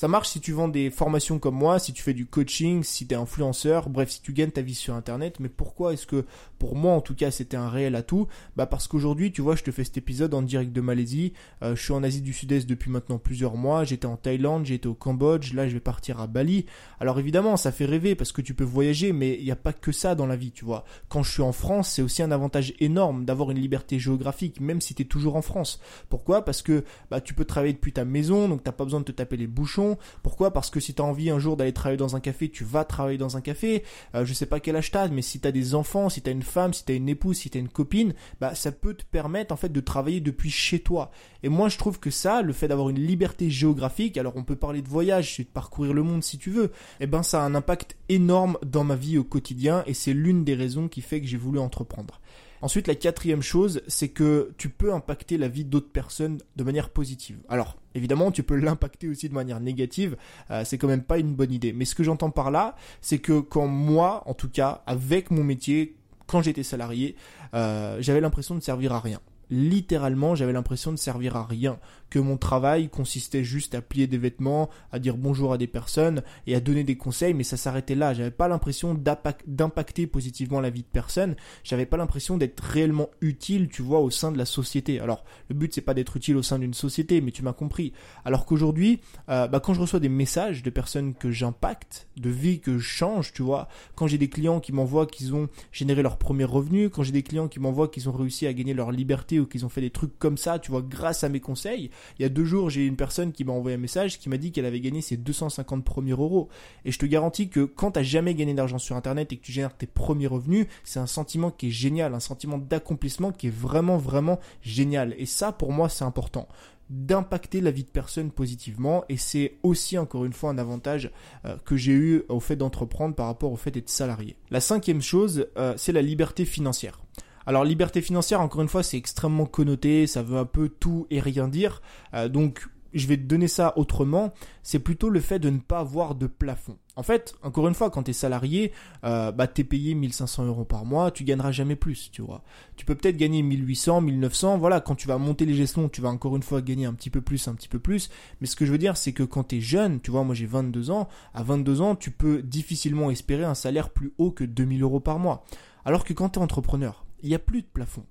Ça 0.00 0.08
marche 0.08 0.30
si 0.30 0.40
tu 0.40 0.52
vends 0.52 0.68
des 0.68 0.88
formations 0.88 1.38
comme 1.38 1.56
moi, 1.56 1.78
si 1.78 1.92
tu 1.92 2.02
fais 2.02 2.14
du 2.14 2.24
coaching, 2.24 2.82
si 2.82 3.06
tu 3.06 3.12
es 3.12 3.18
influenceur, 3.18 3.90
bref, 3.90 4.08
si 4.08 4.22
tu 4.22 4.32
gagnes 4.32 4.50
ta 4.50 4.62
vie 4.62 4.74
sur 4.74 4.94
Internet. 4.94 5.40
Mais 5.40 5.50
pourquoi 5.50 5.92
est-ce 5.92 6.06
que, 6.06 6.24
pour 6.58 6.74
moi 6.74 6.94
en 6.94 7.02
tout 7.02 7.14
cas, 7.14 7.30
c'était 7.30 7.58
un 7.58 7.68
réel 7.68 7.94
atout? 7.94 8.26
Bah 8.56 8.64
parce 8.64 8.88
qu'aujourd'hui, 8.88 9.30
tu 9.30 9.42
vois, 9.42 9.56
je 9.56 9.62
te 9.62 9.70
fais 9.70 9.84
cet 9.84 9.98
épisode 9.98 10.32
en 10.32 10.40
direct 10.40 10.72
de 10.72 10.80
Malaisie. 10.80 11.34
Euh, 11.62 11.76
je 11.76 11.82
suis 11.82 11.92
en 11.92 12.02
Asie 12.02 12.22
du 12.22 12.32
Sud-Est 12.32 12.66
depuis 12.66 12.90
maintenant 12.90 13.18
plusieurs 13.18 13.56
mois. 13.56 13.84
J'étais 13.84 14.06
en 14.06 14.16
Thaïlande, 14.16 14.64
j'étais 14.64 14.86
au 14.86 14.94
Cambodge. 14.94 15.52
Là, 15.52 15.68
je 15.68 15.74
vais 15.74 15.80
partir 15.80 16.18
à 16.18 16.26
Bali. 16.26 16.64
Alors 16.98 17.18
évidemment, 17.18 17.58
ça 17.58 17.70
fait 17.70 17.84
rêver 17.84 18.14
parce 18.14 18.32
que 18.32 18.40
tu 18.40 18.54
peux 18.54 18.64
voyager, 18.64 19.12
mais 19.12 19.36
il 19.38 19.44
n'y 19.44 19.50
a 19.50 19.56
pas 19.56 19.74
que 19.74 19.92
ça 19.92 20.14
dans 20.14 20.26
la 20.26 20.36
vie, 20.36 20.52
tu 20.52 20.64
vois. 20.64 20.86
Quand 21.10 21.22
je 21.22 21.30
suis 21.30 21.42
en 21.42 21.52
France, 21.52 21.90
c'est 21.90 22.00
aussi 22.00 22.22
un 22.22 22.30
avantage 22.30 22.72
énorme 22.80 23.26
d'avoir 23.26 23.50
une 23.50 23.58
liberté 23.58 23.98
géographique, 23.98 24.62
même 24.62 24.80
si 24.80 24.94
tu 24.94 25.02
es 25.02 25.04
toujours 25.04 25.36
en 25.36 25.42
France. 25.42 25.78
Pourquoi? 26.08 26.42
Parce 26.42 26.62
que 26.62 26.84
bah, 27.10 27.20
tu 27.20 27.34
peux 27.34 27.44
travailler 27.44 27.74
depuis 27.74 27.92
ta 27.92 28.06
maison, 28.06 28.48
donc 28.48 28.62
t'as 28.62 28.72
pas 28.72 28.84
besoin 28.84 29.00
de 29.00 29.04
te 29.04 29.12
taper 29.12 29.36
les 29.36 29.46
bouchons 29.46 29.89
pourquoi? 30.22 30.52
Parce 30.52 30.70
que 30.70 30.80
si 30.80 30.94
tu 30.94 31.00
as 31.00 31.04
envie 31.04 31.30
un 31.30 31.38
jour 31.38 31.56
d'aller 31.56 31.72
travailler 31.72 31.96
dans 31.96 32.16
un 32.16 32.20
café, 32.20 32.48
tu 32.48 32.64
vas 32.64 32.84
travailler 32.84 33.18
dans 33.18 33.36
un 33.36 33.40
café. 33.40 33.82
Euh, 34.14 34.24
je 34.24 34.34
sais 34.34 34.46
pas 34.46 34.60
quel 34.60 34.76
âge 34.76 34.90
mais 35.12 35.22
si 35.22 35.40
t'as 35.40 35.52
des 35.52 35.74
enfants, 35.74 36.08
si 36.08 36.22
t'as 36.22 36.32
une 36.32 36.42
femme, 36.42 36.72
si 36.74 36.84
t'as 36.84 36.94
une 36.94 37.08
épouse, 37.08 37.38
si 37.38 37.50
t'as 37.50 37.58
une 37.58 37.68
copine, 37.68 38.14
bah 38.40 38.54
ça 38.54 38.72
peut 38.72 38.94
te 38.94 39.04
permettre 39.04 39.52
en 39.52 39.56
fait 39.56 39.70
de 39.70 39.80
travailler 39.80 40.20
depuis 40.20 40.50
chez 40.50 40.80
toi. 40.80 41.10
Et 41.42 41.48
moi 41.48 41.68
je 41.68 41.78
trouve 41.78 41.98
que 41.98 42.10
ça, 42.10 42.42
le 42.42 42.52
fait 42.52 42.68
d'avoir 42.68 42.88
une 42.88 42.98
liberté 42.98 43.50
géographique, 43.50 44.16
alors 44.16 44.34
on 44.36 44.44
peut 44.44 44.56
parler 44.56 44.82
de 44.82 44.88
voyage, 44.88 45.38
de 45.38 45.44
parcourir 45.44 45.92
le 45.92 46.02
monde 46.02 46.22
si 46.22 46.38
tu 46.38 46.50
veux, 46.50 46.66
et 46.66 47.04
eh 47.04 47.06
ben 47.06 47.22
ça 47.22 47.42
a 47.42 47.46
un 47.46 47.54
impact 47.54 47.96
énorme 48.08 48.58
dans 48.64 48.84
ma 48.84 48.96
vie 48.96 49.18
au 49.18 49.24
quotidien 49.24 49.84
et 49.86 49.94
c'est 49.94 50.12
l'une 50.12 50.44
des 50.44 50.54
raisons 50.54 50.88
qui 50.88 51.00
fait 51.00 51.20
que 51.20 51.26
j'ai 51.26 51.36
voulu 51.36 51.58
entreprendre. 51.58 52.20
Ensuite, 52.62 52.86
la 52.86 52.94
quatrième 52.94 53.42
chose, 53.42 53.82
c'est 53.86 54.08
que 54.08 54.52
tu 54.58 54.68
peux 54.68 54.92
impacter 54.92 55.38
la 55.38 55.48
vie 55.48 55.64
d'autres 55.64 55.90
personnes 55.90 56.38
de 56.56 56.64
manière 56.64 56.90
positive. 56.90 57.38
Alors, 57.48 57.76
évidemment, 57.94 58.30
tu 58.30 58.42
peux 58.42 58.56
l'impacter 58.56 59.08
aussi 59.08 59.28
de 59.28 59.34
manière 59.34 59.60
négative, 59.60 60.16
euh, 60.50 60.62
c'est 60.64 60.76
quand 60.76 60.88
même 60.88 61.02
pas 61.02 61.18
une 61.18 61.34
bonne 61.34 61.52
idée. 61.52 61.72
Mais 61.72 61.84
ce 61.84 61.94
que 61.94 62.02
j'entends 62.02 62.30
par 62.30 62.50
là, 62.50 62.76
c'est 63.00 63.18
que 63.18 63.40
quand 63.40 63.66
moi, 63.66 64.22
en 64.26 64.34
tout 64.34 64.50
cas, 64.50 64.82
avec 64.86 65.30
mon 65.30 65.42
métier, 65.42 65.96
quand 66.26 66.42
j'étais 66.42 66.62
salarié, 66.62 67.16
euh, 67.54 67.96
j'avais 68.00 68.20
l'impression 68.20 68.54
de 68.54 68.60
servir 68.60 68.92
à 68.92 69.00
rien 69.00 69.20
littéralement, 69.50 70.34
j'avais 70.34 70.52
l'impression 70.52 70.92
de 70.92 70.96
servir 70.96 71.36
à 71.36 71.44
rien, 71.44 71.78
que 72.08 72.18
mon 72.18 72.36
travail 72.36 72.88
consistait 72.88 73.44
juste 73.44 73.74
à 73.74 73.82
plier 73.82 74.06
des 74.06 74.18
vêtements, 74.18 74.68
à 74.92 74.98
dire 74.98 75.16
bonjour 75.16 75.52
à 75.52 75.58
des 75.58 75.66
personnes 75.66 76.22
et 76.46 76.54
à 76.54 76.60
donner 76.60 76.84
des 76.84 76.96
conseils, 76.96 77.34
mais 77.34 77.44
ça 77.44 77.56
s'arrêtait 77.56 77.94
là. 77.94 78.14
J'avais 78.14 78.30
pas 78.30 78.48
l'impression 78.48 78.94
d'impacter 78.94 80.06
positivement 80.06 80.60
la 80.60 80.70
vie 80.70 80.82
de 80.82 80.88
personne. 80.92 81.36
J'avais 81.64 81.86
pas 81.86 81.96
l'impression 81.96 82.36
d'être 82.36 82.60
réellement 82.60 83.10
utile, 83.20 83.68
tu 83.68 83.82
vois, 83.82 84.00
au 84.00 84.10
sein 84.10 84.32
de 84.32 84.38
la 84.38 84.44
société. 84.44 85.00
Alors, 85.00 85.24
le 85.48 85.54
but 85.54 85.74
c'est 85.74 85.80
pas 85.80 85.94
d'être 85.94 86.16
utile 86.16 86.36
au 86.36 86.42
sein 86.42 86.58
d'une 86.58 86.74
société, 86.74 87.20
mais 87.20 87.30
tu 87.30 87.42
m'as 87.42 87.52
compris. 87.52 87.92
Alors 88.24 88.46
qu'aujourd'hui, 88.46 89.00
euh, 89.28 89.46
bah, 89.46 89.60
quand 89.60 89.74
je 89.74 89.80
reçois 89.80 90.00
des 90.00 90.08
messages 90.08 90.62
de 90.62 90.70
personnes 90.70 91.14
que 91.14 91.30
j'impacte, 91.30 92.08
de 92.16 92.30
vie 92.30 92.60
que 92.60 92.78
je 92.78 92.86
change, 92.86 93.32
tu 93.32 93.42
vois, 93.42 93.68
quand 93.94 94.06
j'ai 94.06 94.18
des 94.18 94.28
clients 94.28 94.60
qui 94.60 94.72
m'envoient 94.72 95.06
qu'ils 95.06 95.34
ont 95.34 95.48
généré 95.72 96.02
leur 96.02 96.18
premier 96.18 96.44
revenu, 96.44 96.90
quand 96.90 97.02
j'ai 97.02 97.12
des 97.12 97.22
clients 97.22 97.48
qui 97.48 97.60
m'envoient 97.60 97.88
qu'ils 97.88 98.08
ont 98.08 98.12
réussi 98.12 98.46
à 98.46 98.52
gagner 98.52 98.74
leur 98.74 98.92
liberté 98.92 99.39
ou 99.40 99.46
qu'ils 99.46 99.64
ont 99.66 99.68
fait 99.68 99.80
des 99.80 99.90
trucs 99.90 100.18
comme 100.18 100.36
ça, 100.36 100.58
tu 100.58 100.70
vois, 100.70 100.82
grâce 100.82 101.24
à 101.24 101.28
mes 101.28 101.40
conseils. 101.40 101.90
Il 102.18 102.22
y 102.22 102.24
a 102.24 102.28
deux 102.28 102.44
jours, 102.44 102.70
j'ai 102.70 102.86
une 102.86 102.96
personne 102.96 103.32
qui 103.32 103.44
m'a 103.44 103.52
envoyé 103.52 103.76
un 103.76 103.80
message 103.80 104.18
qui 104.18 104.28
m'a 104.28 104.36
dit 104.36 104.52
qu'elle 104.52 104.66
avait 104.66 104.80
gagné 104.80 105.00
ses 105.00 105.16
250 105.16 105.84
premiers 105.84 106.12
euros. 106.12 106.48
Et 106.84 106.92
je 106.92 106.98
te 106.98 107.06
garantis 107.06 107.48
que 107.48 107.64
quand 107.64 107.92
t'as 107.92 108.02
jamais 108.02 108.34
gagné 108.34 108.54
d'argent 108.54 108.78
sur 108.78 108.96
Internet 108.96 109.32
et 109.32 109.36
que 109.36 109.42
tu 109.42 109.52
génères 109.52 109.76
tes 109.76 109.86
premiers 109.86 110.26
revenus, 110.26 110.66
c'est 110.84 111.00
un 111.00 111.06
sentiment 111.06 111.50
qui 111.50 111.68
est 111.68 111.72
génial, 111.72 112.14
un 112.14 112.20
sentiment 112.20 112.58
d'accomplissement 112.58 113.32
qui 113.32 113.48
est 113.48 113.54
vraiment, 113.54 113.96
vraiment 113.96 114.38
génial. 114.62 115.14
Et 115.18 115.26
ça, 115.26 115.52
pour 115.52 115.72
moi, 115.72 115.88
c'est 115.88 116.04
important 116.04 116.48
d'impacter 116.90 117.60
la 117.60 117.70
vie 117.70 117.84
de 117.84 117.88
personnes 117.88 118.32
positivement 118.32 119.04
et 119.08 119.16
c'est 119.16 119.54
aussi 119.62 119.96
encore 119.96 120.24
une 120.24 120.32
fois 120.32 120.50
un 120.50 120.58
avantage 120.58 121.10
euh, 121.44 121.56
que 121.64 121.76
j'ai 121.76 121.92
eu 121.92 122.24
au 122.28 122.40
fait 122.40 122.56
d'entreprendre 122.56 123.14
par 123.14 123.26
rapport 123.26 123.52
au 123.52 123.56
fait 123.56 123.70
d'être 123.70 123.88
salarié. 123.88 124.36
La 124.50 124.60
cinquième 124.60 125.00
chose, 125.00 125.46
euh, 125.56 125.74
c'est 125.76 125.92
la 125.92 126.02
liberté 126.02 126.44
financière. 126.44 127.00
Alors 127.46 127.64
liberté 127.64 128.02
financière, 128.02 128.40
encore 128.40 128.62
une 128.62 128.68
fois, 128.68 128.82
c'est 128.82 128.96
extrêmement 128.96 129.46
connoté, 129.46 130.06
ça 130.06 130.22
veut 130.22 130.38
un 130.38 130.44
peu 130.44 130.68
tout 130.68 131.06
et 131.10 131.20
rien 131.20 131.48
dire. 131.48 131.82
Euh, 132.14 132.28
donc 132.28 132.68
je 132.92 133.06
vais 133.06 133.16
te 133.16 133.22
donner 133.22 133.48
ça 133.48 133.72
autrement, 133.76 134.32
c'est 134.62 134.78
plutôt 134.78 135.10
le 135.10 135.20
fait 135.20 135.38
de 135.38 135.50
ne 135.50 135.58
pas 135.58 135.78
avoir 135.78 136.14
de 136.14 136.26
plafond. 136.26 136.76
En 136.96 137.02
fait, 137.02 137.34
encore 137.42 137.68
une 137.68 137.74
fois, 137.74 137.88
quand 137.90 138.02
tu 138.02 138.10
es 138.10 138.14
salarié, 138.14 138.72
euh, 139.04 139.32
bah, 139.32 139.46
tu 139.46 139.60
es 139.60 139.64
payé 139.64 139.94
1500 139.94 140.44
euros 140.46 140.64
par 140.64 140.84
mois, 140.84 141.10
tu 141.10 141.24
gagneras 141.24 141.52
jamais 141.52 141.76
plus, 141.76 142.10
tu 142.10 142.20
vois. 142.20 142.42
Tu 142.76 142.84
peux 142.84 142.94
peut-être 142.94 143.16
gagner 143.16 143.42
1800, 143.42 144.00
1900, 144.00 144.58
voilà, 144.58 144.80
quand 144.80 144.96
tu 144.96 145.08
vas 145.08 145.18
monter 145.18 145.46
les 145.46 145.54
gestions, 145.54 145.88
tu 145.88 146.00
vas 146.00 146.10
encore 146.10 146.36
une 146.36 146.42
fois 146.42 146.60
gagner 146.62 146.86
un 146.86 146.92
petit 146.92 147.10
peu 147.10 147.20
plus, 147.20 147.48
un 147.48 147.54
petit 147.54 147.68
peu 147.68 147.78
plus. 147.78 148.10
Mais 148.40 148.46
ce 148.46 148.56
que 148.56 148.66
je 148.66 148.72
veux 148.72 148.78
dire, 148.78 148.96
c'est 148.96 149.12
que 149.12 149.22
quand 149.22 149.44
tu 149.44 149.58
es 149.58 149.60
jeune, 149.60 150.00
tu 150.00 150.10
vois, 150.10 150.24
moi 150.24 150.34
j'ai 150.34 150.46
22 150.46 150.90
ans, 150.90 151.08
à 151.32 151.42
22 151.42 151.80
ans, 151.80 151.94
tu 151.94 152.10
peux 152.10 152.42
difficilement 152.42 153.10
espérer 153.10 153.44
un 153.44 153.54
salaire 153.54 153.90
plus 153.90 154.12
haut 154.18 154.32
que 154.32 154.44
2000 154.44 154.82
euros 154.82 155.00
par 155.00 155.18
mois. 155.18 155.44
Alors 155.84 156.04
que 156.04 156.12
quand 156.12 156.30
tu 156.30 156.38
entrepreneur, 156.38 157.04
il 157.22 157.28
n'y 157.28 157.34
a 157.34 157.38
plus 157.38 157.62
de 157.62 157.66
plafond. 157.66 158.04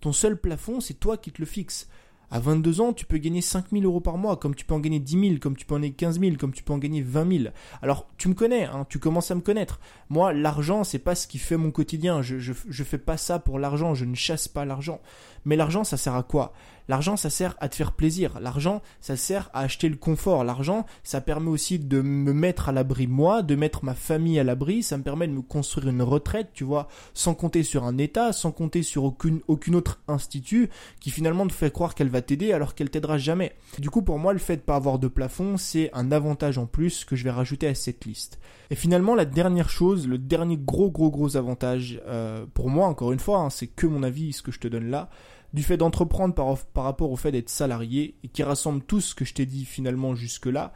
Ton 0.00 0.12
seul 0.12 0.40
plafond, 0.40 0.80
c'est 0.80 0.94
toi 0.94 1.16
qui 1.16 1.32
te 1.32 1.40
le 1.40 1.46
fixes. 1.46 1.88
À 2.30 2.40
22 2.40 2.80
ans, 2.80 2.92
tu 2.92 3.06
peux 3.06 3.18
gagner 3.18 3.40
5000 3.40 3.84
euros 3.84 4.00
par 4.00 4.18
mois, 4.18 4.36
comme 4.36 4.54
tu 4.54 4.64
peux 4.64 4.74
en 4.74 4.80
gagner 4.80 4.98
10 4.98 5.28
000, 5.28 5.38
comme 5.40 5.56
tu 5.56 5.66
peux 5.66 5.74
en 5.74 5.78
gagner 5.78 5.92
15 5.92 6.18
000, 6.18 6.36
comme 6.36 6.52
tu 6.52 6.62
peux 6.62 6.72
en 6.72 6.78
gagner 6.78 7.00
20 7.02 7.38
000. 7.44 7.54
Alors, 7.80 8.08
tu 8.16 8.28
me 8.28 8.34
connais, 8.34 8.64
hein, 8.64 8.86
tu 8.88 8.98
commences 8.98 9.30
à 9.30 9.34
me 9.34 9.40
connaître. 9.40 9.78
Moi, 10.08 10.32
l'argent, 10.32 10.84
c'est 10.84 10.98
pas 10.98 11.14
ce 11.14 11.26
qui 11.28 11.38
fait 11.38 11.56
mon 11.56 11.70
quotidien. 11.70 12.22
Je, 12.22 12.38
je, 12.38 12.52
je 12.68 12.84
fais 12.84 12.98
pas 12.98 13.16
ça 13.16 13.38
pour 13.38 13.58
l'argent, 13.58 13.94
je 13.94 14.04
ne 14.04 14.14
chasse 14.14 14.48
pas 14.48 14.64
l'argent. 14.64 15.00
Mais 15.44 15.56
l'argent, 15.56 15.84
ça 15.84 15.96
sert 15.96 16.14
à 16.14 16.22
quoi? 16.22 16.52
L'argent, 16.88 17.16
ça 17.16 17.30
sert 17.30 17.56
à 17.60 17.68
te 17.68 17.76
faire 17.76 17.92
plaisir. 17.92 18.38
L'argent, 18.40 18.82
ça 19.00 19.16
sert 19.16 19.50
à 19.52 19.60
acheter 19.60 19.88
le 19.88 19.96
confort. 19.96 20.44
L'argent, 20.44 20.84
ça 21.02 21.20
permet 21.20 21.50
aussi 21.50 21.78
de 21.78 22.02
me 22.02 22.32
mettre 22.32 22.68
à 22.68 22.72
l'abri 22.72 23.06
moi, 23.06 23.42
de 23.42 23.54
mettre 23.54 23.84
ma 23.84 23.94
famille 23.94 24.38
à 24.38 24.44
l'abri. 24.44 24.82
Ça 24.82 24.98
me 24.98 25.02
permet 25.02 25.26
de 25.26 25.32
me 25.32 25.42
construire 25.42 25.88
une 25.88 26.02
retraite, 26.02 26.50
tu 26.52 26.64
vois, 26.64 26.88
sans 27.14 27.34
compter 27.34 27.62
sur 27.62 27.84
un 27.84 27.98
État, 27.98 28.32
sans 28.32 28.52
compter 28.52 28.82
sur 28.82 29.04
aucune, 29.04 29.40
aucune 29.48 29.74
autre 29.74 30.00
institut 30.08 30.68
qui 31.00 31.10
finalement 31.10 31.46
te 31.46 31.52
fait 31.52 31.72
croire 31.72 31.94
qu'elle 31.94 32.08
va 32.08 32.22
t'aider 32.22 32.52
alors 32.52 32.74
qu'elle 32.74 32.90
t'aidera 32.90 33.18
jamais. 33.18 33.52
Du 33.78 33.90
coup, 33.90 34.02
pour 34.02 34.18
moi, 34.18 34.32
le 34.32 34.38
fait 34.38 34.56
de 34.56 34.62
pas 34.62 34.76
avoir 34.76 34.98
de 34.98 35.08
plafond, 35.08 35.56
c'est 35.56 35.90
un 35.92 36.12
avantage 36.12 36.58
en 36.58 36.66
plus 36.66 37.04
que 37.04 37.16
je 37.16 37.24
vais 37.24 37.30
rajouter 37.30 37.66
à 37.66 37.74
cette 37.74 38.04
liste. 38.04 38.38
Et 38.70 38.74
finalement, 38.74 39.14
la 39.14 39.24
dernière 39.24 39.70
chose, 39.70 40.08
le 40.08 40.18
dernier 40.18 40.56
gros 40.56 40.90
gros 40.90 41.10
gros 41.10 41.36
avantage, 41.36 42.00
euh, 42.06 42.46
pour 42.54 42.70
moi, 42.70 42.86
encore 42.86 43.12
une 43.12 43.18
fois, 43.18 43.38
hein, 43.40 43.50
c'est 43.50 43.66
que 43.66 43.86
mon 43.86 44.02
avis, 44.02 44.32
ce 44.32 44.42
que 44.42 44.52
je 44.52 44.60
te 44.60 44.68
donne 44.68 44.90
là, 44.90 45.10
du 45.54 45.62
fait 45.62 45.76
d'entreprendre 45.76 46.34
par, 46.34 46.84
rapport 46.84 47.12
au 47.12 47.16
fait 47.16 47.30
d'être 47.30 47.48
salarié 47.48 48.16
et 48.24 48.28
qui 48.28 48.42
rassemble 48.42 48.82
tout 48.82 49.00
ce 49.00 49.14
que 49.14 49.24
je 49.24 49.34
t'ai 49.34 49.46
dit 49.46 49.64
finalement 49.64 50.16
jusque-là, 50.16 50.72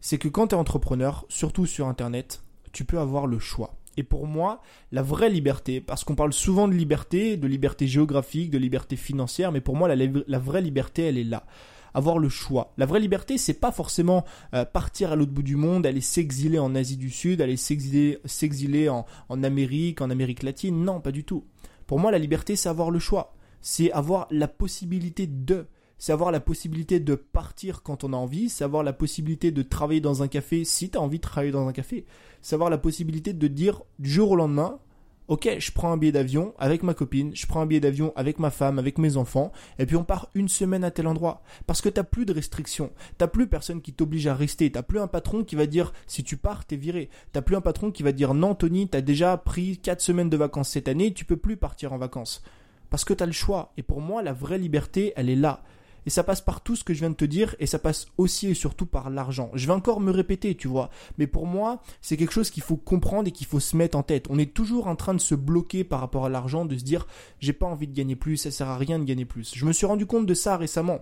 c'est 0.00 0.18
que 0.18 0.26
quand 0.26 0.48
tu 0.48 0.56
es 0.56 0.58
entrepreneur, 0.58 1.24
surtout 1.28 1.64
sur 1.64 1.86
Internet, 1.86 2.42
tu 2.72 2.84
peux 2.84 2.98
avoir 2.98 3.28
le 3.28 3.38
choix. 3.38 3.76
Et 3.96 4.02
pour 4.02 4.26
moi, 4.26 4.62
la 4.90 5.02
vraie 5.02 5.30
liberté, 5.30 5.80
parce 5.80 6.02
qu'on 6.02 6.16
parle 6.16 6.32
souvent 6.32 6.66
de 6.66 6.74
liberté, 6.74 7.36
de 7.36 7.46
liberté 7.46 7.86
géographique, 7.86 8.50
de 8.50 8.58
liberté 8.58 8.96
financière, 8.96 9.52
mais 9.52 9.60
pour 9.60 9.76
moi, 9.76 9.94
la, 9.94 10.38
vraie 10.40 10.60
liberté, 10.60 11.04
elle 11.04 11.18
est 11.18 11.24
là. 11.24 11.46
Avoir 11.94 12.18
le 12.18 12.28
choix. 12.28 12.74
La 12.78 12.84
vraie 12.84 13.00
liberté, 13.00 13.38
c'est 13.38 13.54
pas 13.54 13.70
forcément 13.70 14.24
euh, 14.54 14.64
partir 14.64 15.12
à 15.12 15.16
l'autre 15.16 15.32
bout 15.32 15.44
du 15.44 15.56
monde, 15.56 15.86
aller 15.86 16.00
s'exiler 16.00 16.58
en 16.58 16.74
Asie 16.74 16.96
du 16.96 17.10
Sud, 17.10 17.40
aller 17.40 17.56
s'exiler, 17.56 18.88
en, 18.88 19.06
en 19.28 19.42
Amérique, 19.44 20.00
en 20.00 20.10
Amérique 20.10 20.42
latine. 20.42 20.82
Non, 20.84 21.00
pas 21.00 21.12
du 21.12 21.22
tout. 21.22 21.44
Pour 21.86 22.00
moi, 22.00 22.10
la 22.10 22.18
liberté, 22.18 22.56
c'est 22.56 22.68
avoir 22.68 22.90
le 22.90 22.98
choix. 22.98 23.35
C'est 23.68 23.90
avoir 23.90 24.28
la 24.30 24.46
possibilité 24.46 25.26
de 25.26 25.66
c'est 25.98 26.12
avoir 26.12 26.30
la 26.30 26.38
possibilité 26.38 27.00
de 27.00 27.16
partir 27.16 27.82
quand 27.82 28.04
on 28.04 28.12
a 28.12 28.16
envie, 28.16 28.48
c'est 28.48 28.62
avoir 28.62 28.84
la 28.84 28.92
possibilité 28.92 29.50
de 29.50 29.62
travailler 29.62 30.00
dans 30.00 30.22
un 30.22 30.28
café 30.28 30.64
si 30.64 30.88
tu 30.88 30.96
as 30.96 31.00
envie 31.00 31.16
de 31.16 31.22
travailler 31.22 31.50
dans 31.50 31.66
un 31.66 31.72
café, 31.72 32.06
c'est 32.42 32.54
avoir 32.54 32.70
la 32.70 32.78
possibilité 32.78 33.32
de 33.32 33.48
dire 33.48 33.82
du 33.98 34.08
jour 34.08 34.30
au 34.30 34.36
lendemain, 34.36 34.78
ok, 35.26 35.56
je 35.58 35.72
prends 35.72 35.90
un 35.90 35.96
billet 35.96 36.12
d'avion 36.12 36.54
avec 36.60 36.84
ma 36.84 36.94
copine, 36.94 37.34
je 37.34 37.44
prends 37.48 37.60
un 37.60 37.66
billet 37.66 37.80
d'avion 37.80 38.12
avec 38.14 38.38
ma 38.38 38.50
femme, 38.52 38.78
avec 38.78 38.98
mes 38.98 39.16
enfants, 39.16 39.50
et 39.80 39.86
puis 39.86 39.96
on 39.96 40.04
part 40.04 40.30
une 40.36 40.48
semaine 40.48 40.84
à 40.84 40.92
tel 40.92 41.08
endroit. 41.08 41.42
Parce 41.66 41.80
que 41.80 41.88
t'as 41.88 42.04
plus 42.04 42.24
de 42.24 42.32
restrictions, 42.32 42.92
t'as 43.18 43.26
plus 43.26 43.48
personne 43.48 43.82
qui 43.82 43.92
t'oblige 43.92 44.28
à 44.28 44.36
rester, 44.36 44.70
t'as 44.70 44.84
plus 44.84 45.00
un 45.00 45.08
patron 45.08 45.42
qui 45.42 45.56
va 45.56 45.66
dire 45.66 45.92
si 46.06 46.22
tu 46.22 46.36
pars, 46.36 46.66
t'es 46.66 46.76
viré, 46.76 47.10
t'as 47.32 47.42
plus 47.42 47.56
un 47.56 47.60
patron 47.60 47.90
qui 47.90 48.04
va 48.04 48.12
dire 48.12 48.32
non 48.32 48.54
Tony, 48.54 48.86
t'as 48.86 49.00
déjà 49.00 49.36
pris 49.36 49.78
4 49.78 50.00
semaines 50.00 50.30
de 50.30 50.36
vacances 50.36 50.68
cette 50.68 50.86
année, 50.86 51.12
tu 51.12 51.24
peux 51.24 51.36
plus 51.36 51.56
partir 51.56 51.92
en 51.92 51.98
vacances. 51.98 52.44
Parce 52.90 53.04
que 53.04 53.14
t'as 53.14 53.26
le 53.26 53.32
choix. 53.32 53.72
Et 53.76 53.82
pour 53.82 54.00
moi, 54.00 54.22
la 54.22 54.32
vraie 54.32 54.58
liberté, 54.58 55.12
elle 55.16 55.28
est 55.28 55.36
là. 55.36 55.62
Et 56.06 56.10
ça 56.10 56.22
passe 56.22 56.40
par 56.40 56.60
tout 56.60 56.76
ce 56.76 56.84
que 56.84 56.94
je 56.94 57.00
viens 57.00 57.10
de 57.10 57.16
te 57.16 57.24
dire, 57.24 57.56
et 57.58 57.66
ça 57.66 57.80
passe 57.80 58.06
aussi 58.16 58.46
et 58.46 58.54
surtout 58.54 58.86
par 58.86 59.10
l'argent. 59.10 59.50
Je 59.54 59.66
vais 59.66 59.72
encore 59.72 60.00
me 60.00 60.12
répéter, 60.12 60.54
tu 60.54 60.68
vois. 60.68 60.88
Mais 61.18 61.26
pour 61.26 61.46
moi, 61.46 61.82
c'est 62.00 62.16
quelque 62.16 62.32
chose 62.32 62.50
qu'il 62.50 62.62
faut 62.62 62.76
comprendre 62.76 63.26
et 63.28 63.32
qu'il 63.32 63.48
faut 63.48 63.58
se 63.58 63.76
mettre 63.76 63.98
en 63.98 64.04
tête. 64.04 64.26
On 64.30 64.38
est 64.38 64.54
toujours 64.54 64.86
en 64.86 64.94
train 64.94 65.14
de 65.14 65.20
se 65.20 65.34
bloquer 65.34 65.82
par 65.82 65.98
rapport 65.98 66.24
à 66.24 66.28
l'argent, 66.28 66.64
de 66.64 66.78
se 66.78 66.84
dire, 66.84 67.08
j'ai 67.40 67.52
pas 67.52 67.66
envie 67.66 67.88
de 67.88 67.92
gagner 67.92 68.14
plus, 68.14 68.36
ça 68.36 68.52
sert 68.52 68.68
à 68.68 68.78
rien 68.78 69.00
de 69.00 69.04
gagner 69.04 69.24
plus. 69.24 69.52
Je 69.56 69.64
me 69.64 69.72
suis 69.72 69.86
rendu 69.86 70.06
compte 70.06 70.26
de 70.26 70.34
ça 70.34 70.56
récemment. 70.56 71.00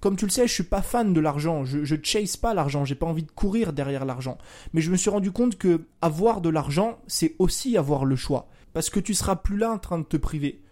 Comme 0.00 0.16
tu 0.16 0.24
le 0.24 0.30
sais, 0.30 0.46
je 0.46 0.52
suis 0.52 0.62
pas 0.62 0.82
fan 0.82 1.12
de 1.12 1.20
l'argent. 1.20 1.64
Je, 1.64 1.84
je 1.84 1.96
chase 2.02 2.36
pas 2.36 2.54
l'argent. 2.54 2.84
J'ai 2.84 2.94
pas 2.94 3.06
envie 3.06 3.24
de 3.24 3.30
courir 3.30 3.72
derrière 3.74 4.04
l'argent. 4.04 4.38
Mais 4.72 4.80
je 4.80 4.90
me 4.90 4.96
suis 4.96 5.10
rendu 5.10 5.32
compte 5.32 5.56
que 5.56 5.86
avoir 6.00 6.40
de 6.40 6.48
l'argent, 6.48 6.98
c'est 7.06 7.34
aussi 7.38 7.76
avoir 7.76 8.04
le 8.04 8.16
choix. 8.16 8.48
Parce 8.72 8.90
que 8.90 9.00
tu 9.00 9.14
seras 9.14 9.36
plus 9.36 9.56
là 9.56 9.70
en 9.72 9.78
train 9.78 9.98
de 9.98 10.04
te 10.04 10.16
priver 10.16 10.62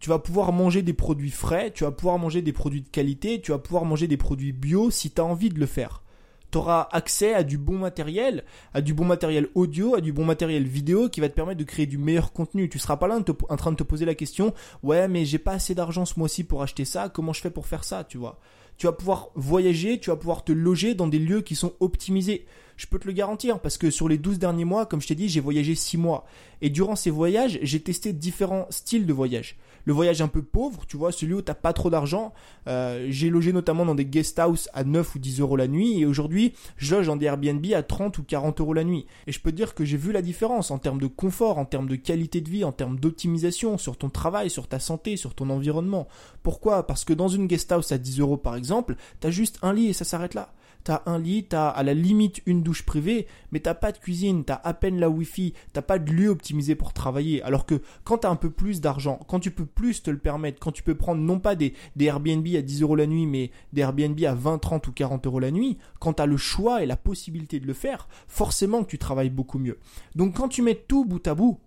tu 0.00 0.08
vas 0.08 0.18
pouvoir 0.18 0.52
manger 0.52 0.82
des 0.82 0.94
produits 0.94 1.30
frais, 1.30 1.70
tu 1.72 1.84
vas 1.84 1.90
pouvoir 1.90 2.18
manger 2.18 2.40
des 2.40 2.52
produits 2.52 2.80
de 2.80 2.88
qualité, 2.88 3.40
tu 3.40 3.52
vas 3.52 3.58
pouvoir 3.58 3.84
manger 3.84 4.08
des 4.08 4.16
produits 4.16 4.52
bio 4.52 4.90
si 4.90 5.10
tu 5.10 5.20
as 5.20 5.24
envie 5.24 5.50
de 5.50 5.60
le 5.60 5.66
faire. 5.66 6.02
Tu 6.50 6.58
auras 6.58 6.88
accès 6.90 7.34
à 7.34 7.44
du 7.44 7.58
bon 7.58 7.78
matériel, 7.78 8.44
à 8.74 8.80
du 8.80 8.92
bon 8.92 9.04
matériel 9.04 9.48
audio, 9.54 9.94
à 9.94 10.00
du 10.00 10.12
bon 10.12 10.24
matériel 10.24 10.66
vidéo 10.66 11.08
qui 11.08 11.20
va 11.20 11.28
te 11.28 11.34
permettre 11.34 11.60
de 11.60 11.64
créer 11.64 11.86
du 11.86 11.98
meilleur 11.98 12.32
contenu. 12.32 12.68
Tu 12.68 12.78
seras 12.78 12.96
pas 12.96 13.06
là 13.06 13.20
en, 13.48 13.56
train 13.56 13.70
de 13.70 13.76
te 13.76 13.84
poser 13.84 14.04
la 14.04 14.16
question, 14.16 14.52
ouais 14.82 15.06
mais 15.06 15.26
j'ai 15.26 15.38
pas 15.38 15.52
assez 15.52 15.74
d'argent 15.74 16.06
ce 16.06 16.18
mois-ci 16.18 16.44
pour 16.44 16.62
acheter 16.62 16.86
ça, 16.86 17.08
comment 17.10 17.34
je 17.34 17.42
fais 17.42 17.50
pour 17.50 17.66
faire 17.66 17.84
ça, 17.84 18.02
tu 18.02 18.18
vois. 18.18 18.40
Tu 18.78 18.86
vas 18.86 18.92
pouvoir 18.92 19.28
voyager, 19.34 20.00
tu 20.00 20.08
vas 20.08 20.16
pouvoir 20.16 20.42
te 20.42 20.52
loger 20.52 20.94
dans 20.94 21.06
des 21.06 21.18
lieux 21.18 21.42
qui 21.42 21.54
sont 21.54 21.74
optimisés. 21.80 22.46
Je 22.78 22.86
peux 22.86 22.98
te 22.98 23.06
le 23.06 23.12
garantir 23.12 23.60
parce 23.60 23.76
que 23.76 23.90
sur 23.90 24.08
les 24.08 24.16
12 24.16 24.38
derniers 24.38 24.64
mois, 24.64 24.86
comme 24.86 25.02
je 25.02 25.08
t'ai 25.08 25.14
dit, 25.14 25.28
j'ai 25.28 25.40
voyagé 25.40 25.74
6 25.74 25.98
mois. 25.98 26.24
Et 26.62 26.70
durant 26.70 26.96
ces 26.96 27.10
voyages, 27.10 27.58
j'ai 27.60 27.80
testé 27.80 28.14
différents 28.14 28.66
styles 28.70 29.04
de 29.04 29.12
voyage 29.12 29.58
le 29.90 29.94
voyage 29.94 30.22
un 30.22 30.28
peu 30.28 30.40
pauvre, 30.40 30.86
tu 30.86 30.96
vois, 30.96 31.10
celui 31.10 31.34
où 31.34 31.42
t'as 31.42 31.54
pas 31.54 31.72
trop 31.72 31.90
d'argent. 31.90 32.32
Euh, 32.68 33.08
j'ai 33.10 33.28
logé 33.28 33.52
notamment 33.52 33.84
dans 33.84 33.96
des 33.96 34.04
guest 34.04 34.38
house 34.38 34.68
à 34.72 34.84
9 34.84 35.16
ou 35.16 35.18
10 35.18 35.40
euros 35.40 35.56
la 35.56 35.66
nuit 35.66 35.98
et 35.98 36.06
aujourd'hui, 36.06 36.52
je 36.76 36.94
loge 36.94 37.08
dans 37.08 37.16
des 37.16 37.26
Airbnb 37.26 37.66
à 37.74 37.82
30 37.82 38.16
ou 38.18 38.22
40 38.22 38.60
euros 38.60 38.72
la 38.72 38.84
nuit. 38.84 39.06
Et 39.26 39.32
je 39.32 39.40
peux 39.40 39.50
dire 39.50 39.74
que 39.74 39.84
j'ai 39.84 39.96
vu 39.96 40.12
la 40.12 40.22
différence 40.22 40.70
en 40.70 40.78
termes 40.78 41.00
de 41.00 41.08
confort, 41.08 41.58
en 41.58 41.64
termes 41.64 41.88
de 41.88 41.96
qualité 41.96 42.40
de 42.40 42.48
vie, 42.48 42.62
en 42.62 42.70
termes 42.70 43.00
d'optimisation 43.00 43.78
sur 43.78 43.96
ton 43.96 44.10
travail, 44.10 44.48
sur 44.48 44.68
ta 44.68 44.78
santé, 44.78 45.16
sur 45.16 45.34
ton 45.34 45.50
environnement. 45.50 46.06
Pourquoi? 46.44 46.86
Parce 46.86 47.04
que 47.04 47.12
dans 47.12 47.26
une 47.26 47.48
guest 47.48 47.72
house 47.72 47.90
à 47.90 47.98
10 47.98 48.20
euros 48.20 48.36
par 48.36 48.54
exemple, 48.54 48.94
t'as 49.18 49.30
juste 49.30 49.58
un 49.62 49.72
lit 49.72 49.88
et 49.88 49.92
ça 49.92 50.04
s'arrête 50.04 50.34
là 50.34 50.52
t'as 50.84 51.02
un 51.06 51.18
lit, 51.18 51.44
t'as 51.44 51.68
à 51.68 51.82
la 51.82 51.94
limite 51.94 52.42
une 52.46 52.62
douche 52.62 52.84
privée, 52.84 53.26
mais 53.52 53.60
t'as 53.60 53.74
pas 53.74 53.92
de 53.92 53.98
cuisine, 53.98 54.44
t'as 54.44 54.60
à 54.64 54.74
peine 54.74 54.98
la 54.98 55.08
wifi, 55.08 55.54
t'as 55.72 55.82
pas 55.82 55.98
de 55.98 56.10
lieu 56.10 56.28
optimisé 56.28 56.74
pour 56.74 56.92
travailler. 56.92 57.42
Alors 57.42 57.66
que 57.66 57.80
quand 58.04 58.18
t'as 58.18 58.30
un 58.30 58.36
peu 58.36 58.50
plus 58.50 58.80
d'argent, 58.80 59.20
quand 59.28 59.40
tu 59.40 59.50
peux 59.50 59.66
plus 59.66 60.02
te 60.02 60.10
le 60.10 60.18
permettre, 60.18 60.58
quand 60.60 60.72
tu 60.72 60.82
peux 60.82 60.94
prendre 60.94 61.20
non 61.20 61.38
pas 61.38 61.54
des, 61.54 61.74
Airbnb 61.98 62.46
à 62.56 62.62
10 62.62 62.82
euros 62.82 62.96
la 62.96 63.06
nuit, 63.06 63.26
mais 63.26 63.50
des 63.72 63.82
Airbnb 63.82 64.18
à 64.24 64.34
20, 64.34 64.58
30 64.58 64.88
ou 64.88 64.92
40 64.92 65.26
euros 65.26 65.40
la 65.40 65.50
nuit, 65.50 65.78
quand 65.98 66.14
t'as 66.14 66.26
le 66.26 66.36
choix 66.36 66.82
et 66.82 66.86
la 66.86 66.96
possibilité 66.96 67.60
de 67.60 67.66
le 67.66 67.74
faire, 67.74 68.08
forcément 68.26 68.82
que 68.82 68.90
tu 68.90 68.98
travailles 68.98 69.30
beaucoup 69.30 69.58
mieux. 69.58 69.78
Donc 70.14 70.36
quand 70.36 70.48
tu 70.48 70.62
mets 70.62 70.74
tout 70.74 71.04
bout 71.04 71.26
à 71.26 71.34
bout, 71.34 71.58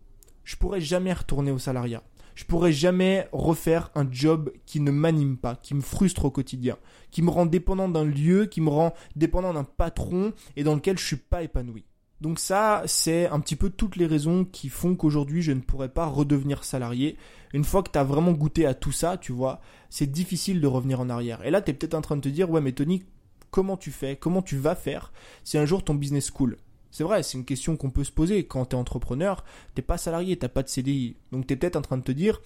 je 0.44 0.56
pourrais 0.56 0.82
jamais 0.82 1.14
retourner 1.14 1.52
au 1.52 1.60
salariat 1.60 2.04
je 2.36 2.46
pourrais 2.46 2.72
jamais 2.72 3.28
refaire 3.32 3.92
un 3.96 4.08
job 4.10 4.52
qui 4.66 4.80
ne 4.80 4.92
m'anime 4.92 5.38
pas, 5.38 5.56
qui 5.56 5.74
me 5.74 5.82
frustre 5.82 6.26
au 6.26 6.32
quotidien, 6.32 6.78
qui 7.12 7.22
me 7.22 7.30
rend 7.30 7.46
dépendant 7.46 7.90
d'un 7.90 8.06
lieu, 8.06 8.46
qui 8.46 8.62
me 8.62 8.70
rend 8.70 8.94
dépendant 9.16 9.54
d'un 9.54 9.64
patron 9.64 10.34
et 10.56 10.64
dans 10.64 10.76
lequel 10.76 10.98
je 10.98 11.06
suis 11.06 11.16
pas 11.16 11.44
épanoui. 11.44 11.86
Donc 12.22 12.40
ça, 12.40 12.84
c'est 12.86 13.28
un 13.28 13.42
petit 13.42 13.58
peu 13.58 13.70
toutes 13.70 13.98
les 13.98 14.06
raisons 14.06 14.46
qui 14.46 14.70
font 14.70 14.96
qu'aujourd'hui 14.96 15.42
je 15.42 15.52
ne 15.52 15.60
pourrais 15.60 15.90
pas 15.90 16.06
redevenir 16.06 16.64
salarié. 16.64 17.18
Une 17.54 17.66
fois 17.66 17.84
que 17.84 17.92
tu 17.92 18.00
as 18.00 18.04
vraiment 18.04 18.32
goûté 18.32 18.66
à 18.66 18.74
tout 18.74 18.94
ça, 18.94 19.18
tu 19.18 19.34
vois, 19.34 19.60
c'est 19.90 20.10
difficile 20.10 20.62
de 20.62 20.68
revenir 20.68 21.02
en 21.02 21.10
arrière. 21.10 21.46
Et 21.46 21.52
là, 21.52 21.62
tu 21.62 21.72
es 21.72 21.74
peut-être 21.74 21.96
en 21.96 22.02
train 22.02 22.16
de 22.16 22.22
te 22.22 22.30
dire, 22.30 22.50
ouais 22.50 22.62
mais 22.62 22.72
Tony, 22.72 23.04
comment 23.52 23.78
tu 23.78 23.92
fais? 23.92 24.16
Comment 24.16 24.42
tu 24.42 24.58
vas 24.58 24.76
faire 24.76 25.12
si 25.44 25.58
un 25.58 25.66
jour 25.66 25.84
ton 25.84 25.96
business 25.96 26.32
coule? 26.32 26.58
C'est 26.94 27.04
vrai, 27.04 27.24
c'est 27.24 27.40
une 27.40 27.44
question 27.44 27.76
qu'on 27.76 27.90
peut 27.90 28.04
se 28.04 28.12
poser. 28.12 28.46
Quand 28.46 28.68
tu 28.68 28.76
es 28.76 28.80
entrepreneur, 28.80 29.44
t'es 29.74 29.82
pas 29.82 29.98
salarié, 29.98 30.38
t'as 30.38 30.48
pas 30.48 30.62
de 30.62 30.70
CDI. 30.70 31.16
Donc 31.32 31.48
tu 31.48 31.54
es 31.54 31.58
peut-être 31.58 31.76
en 31.76 31.82
train 31.82 31.98
de 31.98 32.04
te 32.04 32.12
dire, 32.12 32.40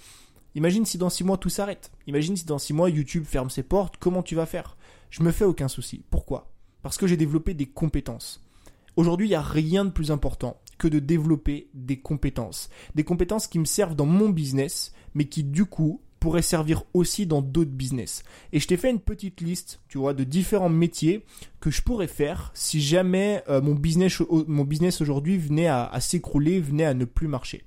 imagine 0.55 0.85
si 0.85 0.97
dans 0.97 1.09
6 1.09 1.25
mois 1.25 1.37
tout 1.37 1.49
s'arrête. 1.49 1.91
Imagine 2.07 2.37
si 2.37 2.45
dans 2.45 2.57
6 2.57 2.71
mois 2.71 2.89
YouTube 2.89 3.25
ferme 3.25 3.49
ses 3.49 3.61
portes, 3.61 3.97
comment 3.99 4.23
tu 4.23 4.35
vas 4.35 4.45
faire? 4.45 4.77
Je 5.09 5.21
me 5.21 5.33
fais 5.33 5.43
aucun 5.43 5.67
souci. 5.67 6.01
Pourquoi? 6.09 6.53
Parce 6.81 6.97
que 6.97 7.07
j'ai 7.07 7.17
développé 7.17 7.53
des 7.55 7.65
compétences. 7.65 8.41
Aujourd'hui, 8.95 9.27
il 9.27 9.31
n'y 9.31 9.35
a 9.35 9.41
rien 9.41 9.83
de 9.83 9.89
plus 9.89 10.11
important 10.11 10.61
que 10.77 10.87
de 10.87 10.99
développer 10.99 11.69
des 11.73 11.99
compétences. 11.99 12.69
Des 12.95 13.03
compétences 13.03 13.47
qui 13.47 13.59
me 13.59 13.65
servent 13.65 13.95
dans 13.95 14.05
mon 14.05 14.29
business, 14.29 14.93
mais 15.13 15.25
qui 15.25 15.43
du 15.43 15.65
coup 15.65 15.99
pourrait 16.19 16.41
servir 16.41 16.83
aussi 16.93 17.25
dans 17.25 17.41
d'autres 17.41 17.71
business. 17.71 18.23
Et 18.53 18.59
je 18.59 18.67
t'ai 18.67 18.77
fait 18.77 18.89
une 18.89 18.99
petite 18.99 19.41
liste, 19.41 19.81
tu 19.87 19.97
vois, 19.97 20.13
de 20.13 20.23
différents 20.23 20.69
métiers 20.69 21.25
que 21.59 21.69
je 21.69 21.81
pourrais 21.81 22.07
faire 22.07 22.51
si 22.53 22.81
jamais 22.81 23.43
euh, 23.49 23.61
mon 23.61 23.75
business, 23.75 24.21
mon 24.47 24.63
business 24.63 25.01
aujourd'hui 25.01 25.37
venait 25.37 25.67
à 25.67 25.99
s'écrouler, 25.99 26.59
venait 26.59 26.85
à 26.85 26.93
ne 26.93 27.05
plus 27.05 27.27
marcher. 27.27 27.63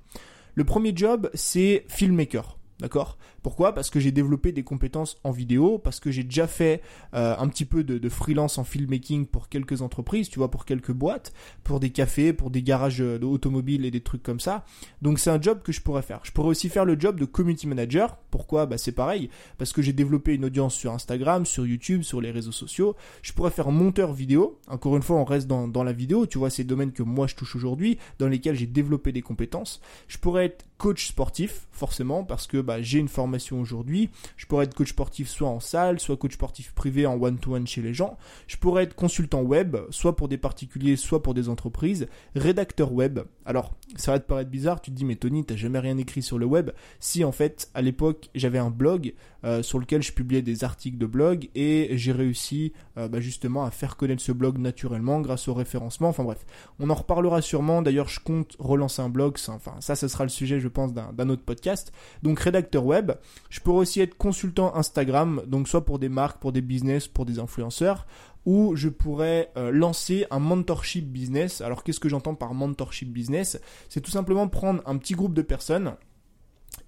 Le 0.55 0.63
premier 0.63 0.91
job, 0.95 1.29
c'est 1.33 1.85
filmmaker. 1.87 2.57
D'accord? 2.79 3.17
Pourquoi? 3.41 3.73
Parce 3.73 3.89
que 3.89 3.99
j'ai 3.99 4.11
développé 4.11 4.51
des 4.51 4.63
compétences 4.63 5.17
en 5.23 5.31
vidéo, 5.31 5.79
parce 5.79 5.99
que 5.99 6.11
j'ai 6.11 6.23
déjà 6.23 6.47
fait 6.47 6.81
euh, 7.13 7.35
un 7.37 7.47
petit 7.47 7.65
peu 7.65 7.83
de, 7.83 8.09
freelance 8.09 8.57
en 8.57 8.63
filmmaking 8.63 9.25
pour 9.25 9.49
quelques 9.49 9.81
entreprises, 9.81 10.29
tu 10.29 10.39
vois, 10.39 10.51
pour 10.51 10.65
quelques 10.65 10.91
boîtes, 10.91 11.33
pour 11.63 11.79
des 11.79 11.89
cafés, 11.89 12.33
pour 12.33 12.51
des 12.51 12.61
garages 12.61 12.99
d'automobiles 12.99 13.85
et 13.85 13.91
des 13.91 14.01
trucs 14.01 14.21
comme 14.21 14.39
ça. 14.39 14.65
Donc 15.01 15.17
c'est 15.17 15.29
un 15.29 15.41
job 15.41 15.61
que 15.63 15.71
je 15.71 15.81
pourrais 15.81 16.01
faire. 16.01 16.19
Je 16.23 16.31
pourrais 16.31 16.49
aussi 16.49 16.69
faire 16.69 16.85
le 16.85 16.99
job 16.99 17.19
de 17.19 17.25
community 17.25 17.67
manager. 17.67 18.17
Pourquoi? 18.29 18.65
Bah 18.65 18.77
c'est 18.77 18.91
pareil, 18.91 19.29
parce 19.57 19.73
que 19.73 19.81
j'ai 19.81 19.93
développé 19.93 20.33
une 20.33 20.45
audience 20.45 20.75
sur 20.75 20.91
Instagram, 20.91 21.45
sur 21.45 21.65
YouTube, 21.65 22.03
sur 22.03 22.21
les 22.21 22.31
réseaux 22.31 22.51
sociaux. 22.51 22.95
Je 23.21 23.33
pourrais 23.33 23.51
faire 23.51 23.71
monteur 23.71 24.13
vidéo. 24.13 24.59
Encore 24.67 24.95
une 24.97 25.03
fois, 25.03 25.17
on 25.17 25.25
reste 25.25 25.47
dans, 25.47 25.67
dans 25.67 25.83
la 25.83 25.93
vidéo, 25.93 26.25
tu 26.25 26.37
vois, 26.37 26.49
ces 26.49 26.63
domaines 26.63 26.91
que 26.91 27.03
moi 27.03 27.27
je 27.27 27.35
touche 27.35 27.55
aujourd'hui, 27.55 27.97
dans 28.19 28.27
lesquels 28.27 28.55
j'ai 28.55 28.67
développé 28.67 29.11
des 29.11 29.21
compétences. 29.21 29.81
Je 30.07 30.17
pourrais 30.17 30.45
être 30.45 30.65
coach 30.77 31.07
sportif, 31.07 31.67
forcément, 31.71 32.23
parce 32.23 32.47
que 32.47 32.57
bah, 32.57 32.81
j'ai 32.81 32.99
une 32.99 33.07
formation 33.07 33.30
aujourd'hui. 33.51 34.09
Je 34.37 34.45
pourrais 34.45 34.65
être 34.65 34.73
coach 34.73 34.89
sportif 34.89 35.29
soit 35.29 35.49
en 35.49 35.59
salle, 35.59 35.99
soit 35.99 36.17
coach 36.17 36.33
sportif 36.33 36.73
privé 36.73 37.05
en 37.05 37.21
one-to-one 37.21 37.67
chez 37.67 37.81
les 37.81 37.93
gens. 37.93 38.17
Je 38.47 38.57
pourrais 38.57 38.83
être 38.83 38.95
consultant 38.95 39.41
web, 39.41 39.77
soit 39.89 40.15
pour 40.15 40.27
des 40.27 40.37
particuliers, 40.37 40.95
soit 40.95 41.23
pour 41.23 41.33
des 41.33 41.49
entreprises. 41.49 42.07
Rédacteur 42.35 42.91
web. 42.91 43.19
Alors, 43.45 43.73
ça 43.95 44.11
va 44.11 44.19
te 44.19 44.27
paraître 44.27 44.49
bizarre, 44.49 44.81
tu 44.81 44.91
te 44.91 44.95
dis, 44.95 45.05
mais 45.05 45.15
Tony, 45.15 45.43
t'as 45.45 45.55
jamais 45.55 45.79
rien 45.79 45.97
écrit 45.97 46.21
sur 46.21 46.37
le 46.37 46.45
web. 46.45 46.71
Si, 46.99 47.23
en 47.23 47.31
fait, 47.31 47.69
à 47.73 47.81
l'époque, 47.81 48.29
j'avais 48.35 48.59
un 48.59 48.69
blog 48.69 49.13
euh, 49.43 49.63
sur 49.63 49.79
lequel 49.79 50.01
je 50.01 50.11
publiais 50.11 50.41
des 50.41 50.63
articles 50.63 50.97
de 50.97 51.05
blog 51.05 51.49
et 51.55 51.89
j'ai 51.93 52.11
réussi 52.11 52.73
euh, 52.97 53.07
bah, 53.07 53.19
justement 53.19 53.63
à 53.63 53.71
faire 53.71 53.97
connaître 53.97 54.21
ce 54.21 54.31
blog 54.31 54.57
naturellement 54.57 55.21
grâce 55.21 55.47
au 55.47 55.53
référencement. 55.53 56.09
Enfin 56.09 56.23
bref, 56.23 56.45
on 56.79 56.89
en 56.89 56.95
reparlera 56.95 57.41
sûrement. 57.41 57.81
D'ailleurs, 57.81 58.07
je 58.07 58.19
compte 58.19 58.55
relancer 58.59 59.01
un 59.01 59.09
blog. 59.09 59.37
Enfin, 59.47 59.75
ça, 59.79 59.95
ce 59.95 60.07
sera 60.07 60.23
le 60.23 60.29
sujet, 60.29 60.59
je 60.59 60.67
pense, 60.67 60.93
d'un 60.93 61.29
autre 61.29 61.43
podcast. 61.43 61.91
Donc, 62.23 62.39
rédacteur 62.39 62.85
web. 62.85 63.11
Je 63.49 63.59
pourrais 63.59 63.79
aussi 63.79 64.01
être 64.01 64.17
consultant 64.17 64.75
Instagram, 64.75 65.41
donc 65.47 65.67
soit 65.67 65.85
pour 65.85 65.99
des 65.99 66.09
marques, 66.09 66.39
pour 66.39 66.51
des 66.51 66.61
business, 66.61 67.07
pour 67.07 67.25
des 67.25 67.39
influenceurs 67.39 68.05
où 68.45 68.75
je 68.75 68.89
pourrais 68.89 69.51
euh, 69.57 69.71
lancer 69.71 70.25
un 70.31 70.39
mentorship 70.39 71.05
business. 71.11 71.61
Alors 71.61 71.83
qu'est-ce 71.83 71.99
que 71.99 72.09
j'entends 72.09 72.35
par 72.35 72.53
mentorship 72.53 73.11
business? 73.11 73.59
C'est 73.89 74.01
tout 74.01 74.11
simplement 74.11 74.47
prendre 74.47 74.81
un 74.85 74.97
petit 74.97 75.13
groupe 75.13 75.33
de 75.33 75.41
personnes 75.41 75.95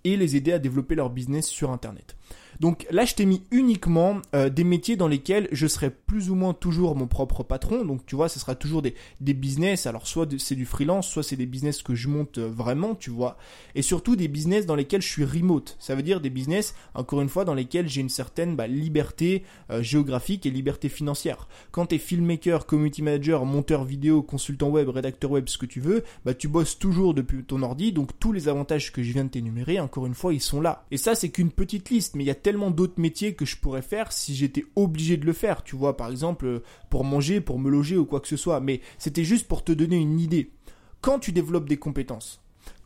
et 0.03 0.17
les 0.17 0.36
aider 0.36 0.53
à 0.53 0.60
développer 0.60 0.95
leur 0.95 1.10
business 1.10 1.48
sur 1.48 1.72
Internet. 1.72 2.15
Donc 2.60 2.86
là, 2.91 3.05
je 3.05 3.15
t'ai 3.15 3.25
mis 3.25 3.43
uniquement 3.51 4.22
euh, 4.36 4.50
des 4.50 4.63
métiers 4.63 4.95
dans 4.95 5.07
lesquels 5.07 5.48
je 5.51 5.67
serai 5.67 5.89
plus 5.89 6.29
ou 6.29 6.36
moins 6.36 6.53
toujours 6.53 6.95
mon 6.95 7.07
propre 7.07 7.43
patron. 7.43 7.86
Donc 7.86 8.05
tu 8.05 8.15
vois, 8.15 8.29
ce 8.29 8.39
sera 8.39 8.55
toujours 8.55 8.81
des, 8.81 8.95
des 9.22 9.33
business. 9.33 9.86
Alors 9.86 10.07
soit 10.07 10.27
c'est 10.38 10.55
du 10.55 10.65
freelance, 10.65 11.07
soit 11.07 11.24
c'est 11.24 11.36
des 11.36 11.45
business 11.45 11.81
que 11.81 11.95
je 11.95 12.07
monte 12.07 12.38
euh, 12.38 12.48
vraiment, 12.48 12.95
tu 12.95 13.10
vois. 13.10 13.38
Et 13.75 13.81
surtout 13.81 14.15
des 14.15 14.27
business 14.27 14.65
dans 14.65 14.75
lesquels 14.75 15.01
je 15.01 15.10
suis 15.10 15.25
remote. 15.25 15.75
Ça 15.79 15.95
veut 15.95 16.03
dire 16.03 16.22
des 16.22 16.29
business, 16.29 16.75
encore 16.93 17.22
une 17.22 17.29
fois, 17.29 17.45
dans 17.45 17.53
lesquels 17.53 17.88
j'ai 17.88 18.01
une 18.01 18.10
certaine 18.10 18.55
bah, 18.55 18.67
liberté 18.67 19.43
euh, 19.69 19.81
géographique 19.81 20.45
et 20.45 20.51
liberté 20.51 20.89
financière. 20.89 21.48
Quand 21.72 21.88
tu 21.88 21.95
es 21.95 21.98
filmmaker, 21.98 22.65
community 22.65 23.01
manager, 23.01 23.45
monteur 23.45 23.83
vidéo, 23.83 24.22
consultant 24.22 24.69
web, 24.69 24.89
rédacteur 24.89 25.31
web, 25.31 25.48
ce 25.48 25.57
que 25.57 25.65
tu 25.65 25.79
veux, 25.79 26.03
bah 26.25 26.33
tu 26.33 26.48
bosses 26.48 26.77
toujours 26.77 27.13
depuis 27.13 27.43
ton 27.43 27.62
ordi. 27.63 27.91
Donc 27.91 28.17
tous 28.19 28.31
les 28.31 28.48
avantages 28.48 28.91
que 28.91 29.03
je 29.03 29.12
viens 29.12 29.25
de 29.25 29.29
t'énumérer, 29.29 29.79
encore 29.79 30.05
une 30.05 30.13
fois, 30.13 30.33
ils 30.33 30.41
sont 30.41 30.62
là. 30.62 30.86
Et 30.91 30.98
ça, 30.98 31.15
c'est 31.15 31.29
qu'une 31.29 31.51
petite 31.51 31.89
liste, 31.89 32.15
mais 32.15 32.24
il 32.24 32.27
y 32.27 32.31
a 32.31 32.36
tellement 32.43 32.69
d'autres 32.69 33.00
métiers 33.00 33.33
que 33.33 33.45
je 33.45 33.57
pourrais 33.57 33.81
faire 33.81 34.12
si 34.12 34.35
j'étais 34.35 34.65
obligé 34.75 35.17
de 35.17 35.25
le 35.25 35.33
faire, 35.33 35.63
tu 35.63 35.75
vois, 35.75 35.97
par 35.97 36.12
exemple 36.12 36.45
euh, 36.45 36.63
pour 36.89 37.03
manger, 37.03 37.41
pour 37.41 37.57
me 37.57 37.69
loger 37.69 37.97
ou 37.97 38.05
quoi 38.05 38.19
que 38.19 38.27
ce 38.27 38.38
soit. 38.38 38.59
Mais 38.59 38.81
c'était 38.97 39.23
juste 39.23 39.47
pour 39.47 39.63
te 39.63 39.71
donner 39.71 39.97
une 39.97 40.19
idée. 40.19 40.51
Quand 41.01 41.19
tu 41.19 41.31
développes 41.31 41.67
des 41.67 41.77
compétences, 41.77 42.43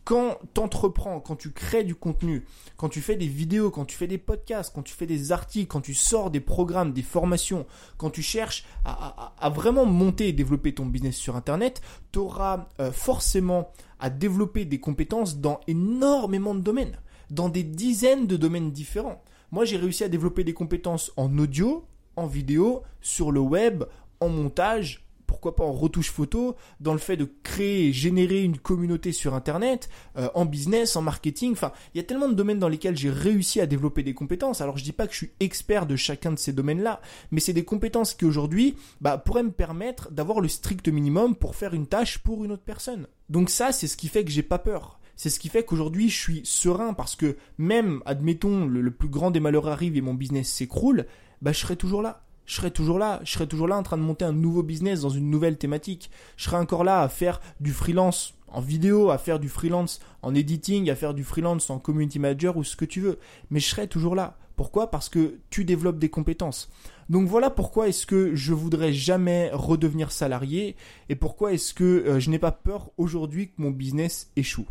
quand 0.07 0.39
tu 0.53 0.61
entreprends, 0.61 1.19
quand 1.19 1.35
tu 1.35 1.51
crées 1.51 1.83
du 1.83 1.93
contenu, 1.93 2.45
quand 2.77 2.87
tu 2.87 3.01
fais 3.01 3.17
des 3.17 3.27
vidéos, 3.27 3.71
quand 3.71 3.83
tu 3.83 3.97
fais 3.97 4.07
des 4.07 4.17
podcasts, 4.17 4.73
quand 4.73 4.81
tu 4.81 4.93
fais 4.93 5.05
des 5.05 5.33
articles, 5.33 5.67
quand 5.67 5.81
tu 5.81 5.93
sors 5.93 6.31
des 6.31 6.39
programmes, 6.39 6.93
des 6.93 7.01
formations, 7.01 7.65
quand 7.97 8.09
tu 8.09 8.21
cherches 8.21 8.63
à, 8.85 9.49
vraiment 9.49 9.85
monter 9.85 10.29
et 10.29 10.31
développer 10.31 10.73
ton 10.73 10.85
business 10.85 11.17
sur 11.17 11.35
Internet, 11.35 11.81
tu 12.13 12.19
auras 12.19 12.69
euh, 12.79 12.93
forcément 12.93 13.73
à 13.99 14.09
développer 14.09 14.63
des 14.63 14.79
compétences 14.79 15.39
dans 15.39 15.59
énormément 15.67 16.55
de 16.55 16.61
domaines, 16.61 16.97
dans 17.29 17.49
des 17.49 17.63
dizaines 17.63 18.27
de 18.27 18.37
domaines 18.37 18.71
différents. 18.71 19.21
Moi, 19.51 19.65
j'ai 19.65 19.77
réussi 19.77 20.03
à 20.03 20.09
développer 20.09 20.43
des 20.43 20.53
compétences 20.53 21.11
en 21.15 21.37
audio, 21.37 21.85
en 22.15 22.27
vidéo, 22.27 22.83
sur 23.01 23.31
le 23.31 23.39
web, 23.39 23.83
en 24.19 24.29
montage, 24.29 25.07
pourquoi 25.25 25.55
pas 25.55 25.63
en 25.63 25.73
retouche 25.73 26.09
photo, 26.09 26.55
dans 26.79 26.93
le 26.93 26.99
fait 26.99 27.17
de 27.17 27.29
créer 27.43 27.87
et 27.87 27.93
générer 27.93 28.43
une 28.43 28.57
communauté 28.57 29.11
sur 29.11 29.35
Internet, 29.35 29.89
euh, 30.17 30.29
en 30.33 30.45
business, 30.45 30.95
en 30.95 31.01
marketing. 31.01 31.51
Enfin, 31.51 31.73
il 31.93 31.97
y 31.97 31.99
a 31.99 32.03
tellement 32.03 32.29
de 32.29 32.33
domaines 32.33 32.59
dans 32.59 32.69
lesquels 32.69 32.97
j'ai 32.97 33.09
réussi 33.09 33.61
à 33.61 33.67
développer 33.67 34.03
des 34.03 34.13
compétences. 34.13 34.61
Alors, 34.61 34.77
je 34.77 34.83
dis 34.83 34.93
pas 34.93 35.05
que 35.05 35.13
je 35.13 35.17
suis 35.17 35.31
expert 35.39 35.85
de 35.85 35.95
chacun 35.95 36.31
de 36.31 36.39
ces 36.39 36.53
domaines-là, 36.53 37.01
mais 37.31 37.39
c'est 37.39 37.53
des 37.53 37.65
compétences 37.65 38.15
qui 38.15 38.25
aujourd'hui 38.25 38.75
bah, 39.01 39.17
pourraient 39.17 39.43
me 39.43 39.51
permettre 39.51 40.11
d'avoir 40.11 40.39
le 40.39 40.47
strict 40.47 40.87
minimum 40.87 41.35
pour 41.35 41.55
faire 41.55 41.73
une 41.73 41.87
tâche 41.87 42.17
pour 42.19 42.43
une 42.43 42.51
autre 42.51 42.65
personne. 42.65 43.07
Donc 43.29 43.49
ça, 43.49 43.71
c'est 43.71 43.87
ce 43.87 43.97
qui 43.97 44.07
fait 44.07 44.23
que 44.23 44.31
j'ai 44.31 44.43
pas 44.43 44.59
peur. 44.59 44.96
C'est 45.17 45.31
ce 45.31 45.39
qui 45.39 45.49
fait 45.49 45.65
qu'aujourd'hui, 45.65 46.09
je 46.09 46.17
suis 46.17 46.41
serein 46.45 46.93
parce 46.93 47.15
que 47.15 47.35
même, 47.57 48.01
admettons, 48.05 48.65
le, 48.65 48.91
plus 48.91 49.09
grand 49.09 49.31
des 49.31 49.39
malheurs 49.39 49.67
arrive 49.67 49.97
et 49.97 50.01
mon 50.01 50.13
business 50.13 50.47
s'écroule, 50.47 51.07
bah, 51.41 51.51
je 51.51 51.59
serai 51.59 51.75
toujours 51.75 52.03
là. 52.03 52.23
Je 52.45 52.55
serai 52.55 52.71
toujours 52.71 52.99
là. 52.99 53.19
Je 53.25 53.31
serai 53.31 53.47
toujours 53.47 53.67
là 53.67 53.75
en 53.77 53.83
train 53.83 53.97
de 53.97 54.03
monter 54.03 54.25
un 54.25 54.31
nouveau 54.31 54.63
business 54.63 55.01
dans 55.01 55.09
une 55.09 55.29
nouvelle 55.29 55.57
thématique. 55.57 56.11
Je 56.37 56.45
serai 56.45 56.57
encore 56.57 56.83
là 56.83 57.01
à 57.01 57.09
faire 57.09 57.41
du 57.59 57.73
freelance 57.73 58.35
en 58.47 58.61
vidéo, 58.61 59.09
à 59.09 59.17
faire 59.17 59.39
du 59.39 59.49
freelance 59.49 59.99
en 60.21 60.33
editing, 60.35 60.89
à 60.89 60.95
faire 60.95 61.15
du 61.15 61.23
freelance 61.23 61.69
en 61.69 61.79
community 61.79 62.19
manager 62.19 62.55
ou 62.55 62.63
ce 62.63 62.75
que 62.75 62.85
tu 62.85 63.01
veux. 63.01 63.17
Mais 63.49 63.59
je 63.59 63.67
serai 63.67 63.87
toujours 63.87 64.15
là. 64.15 64.37
Pourquoi? 64.55 64.89
Parce 64.91 65.09
que 65.09 65.39
tu 65.49 65.65
développes 65.65 65.99
des 65.99 66.09
compétences. 66.09 66.69
Donc 67.09 67.27
voilà 67.27 67.49
pourquoi 67.49 67.87
est-ce 67.87 68.05
que 68.05 68.35
je 68.35 68.53
voudrais 68.53 68.93
jamais 68.93 69.49
redevenir 69.51 70.11
salarié 70.11 70.75
et 71.09 71.15
pourquoi 71.15 71.53
est-ce 71.53 71.73
que 71.73 71.83
euh, 71.83 72.19
je 72.19 72.29
n'ai 72.29 72.39
pas 72.39 72.51
peur 72.51 72.91
aujourd'hui 72.97 73.49
que 73.49 73.61
mon 73.61 73.71
business 73.71 74.31
échoue. 74.35 74.65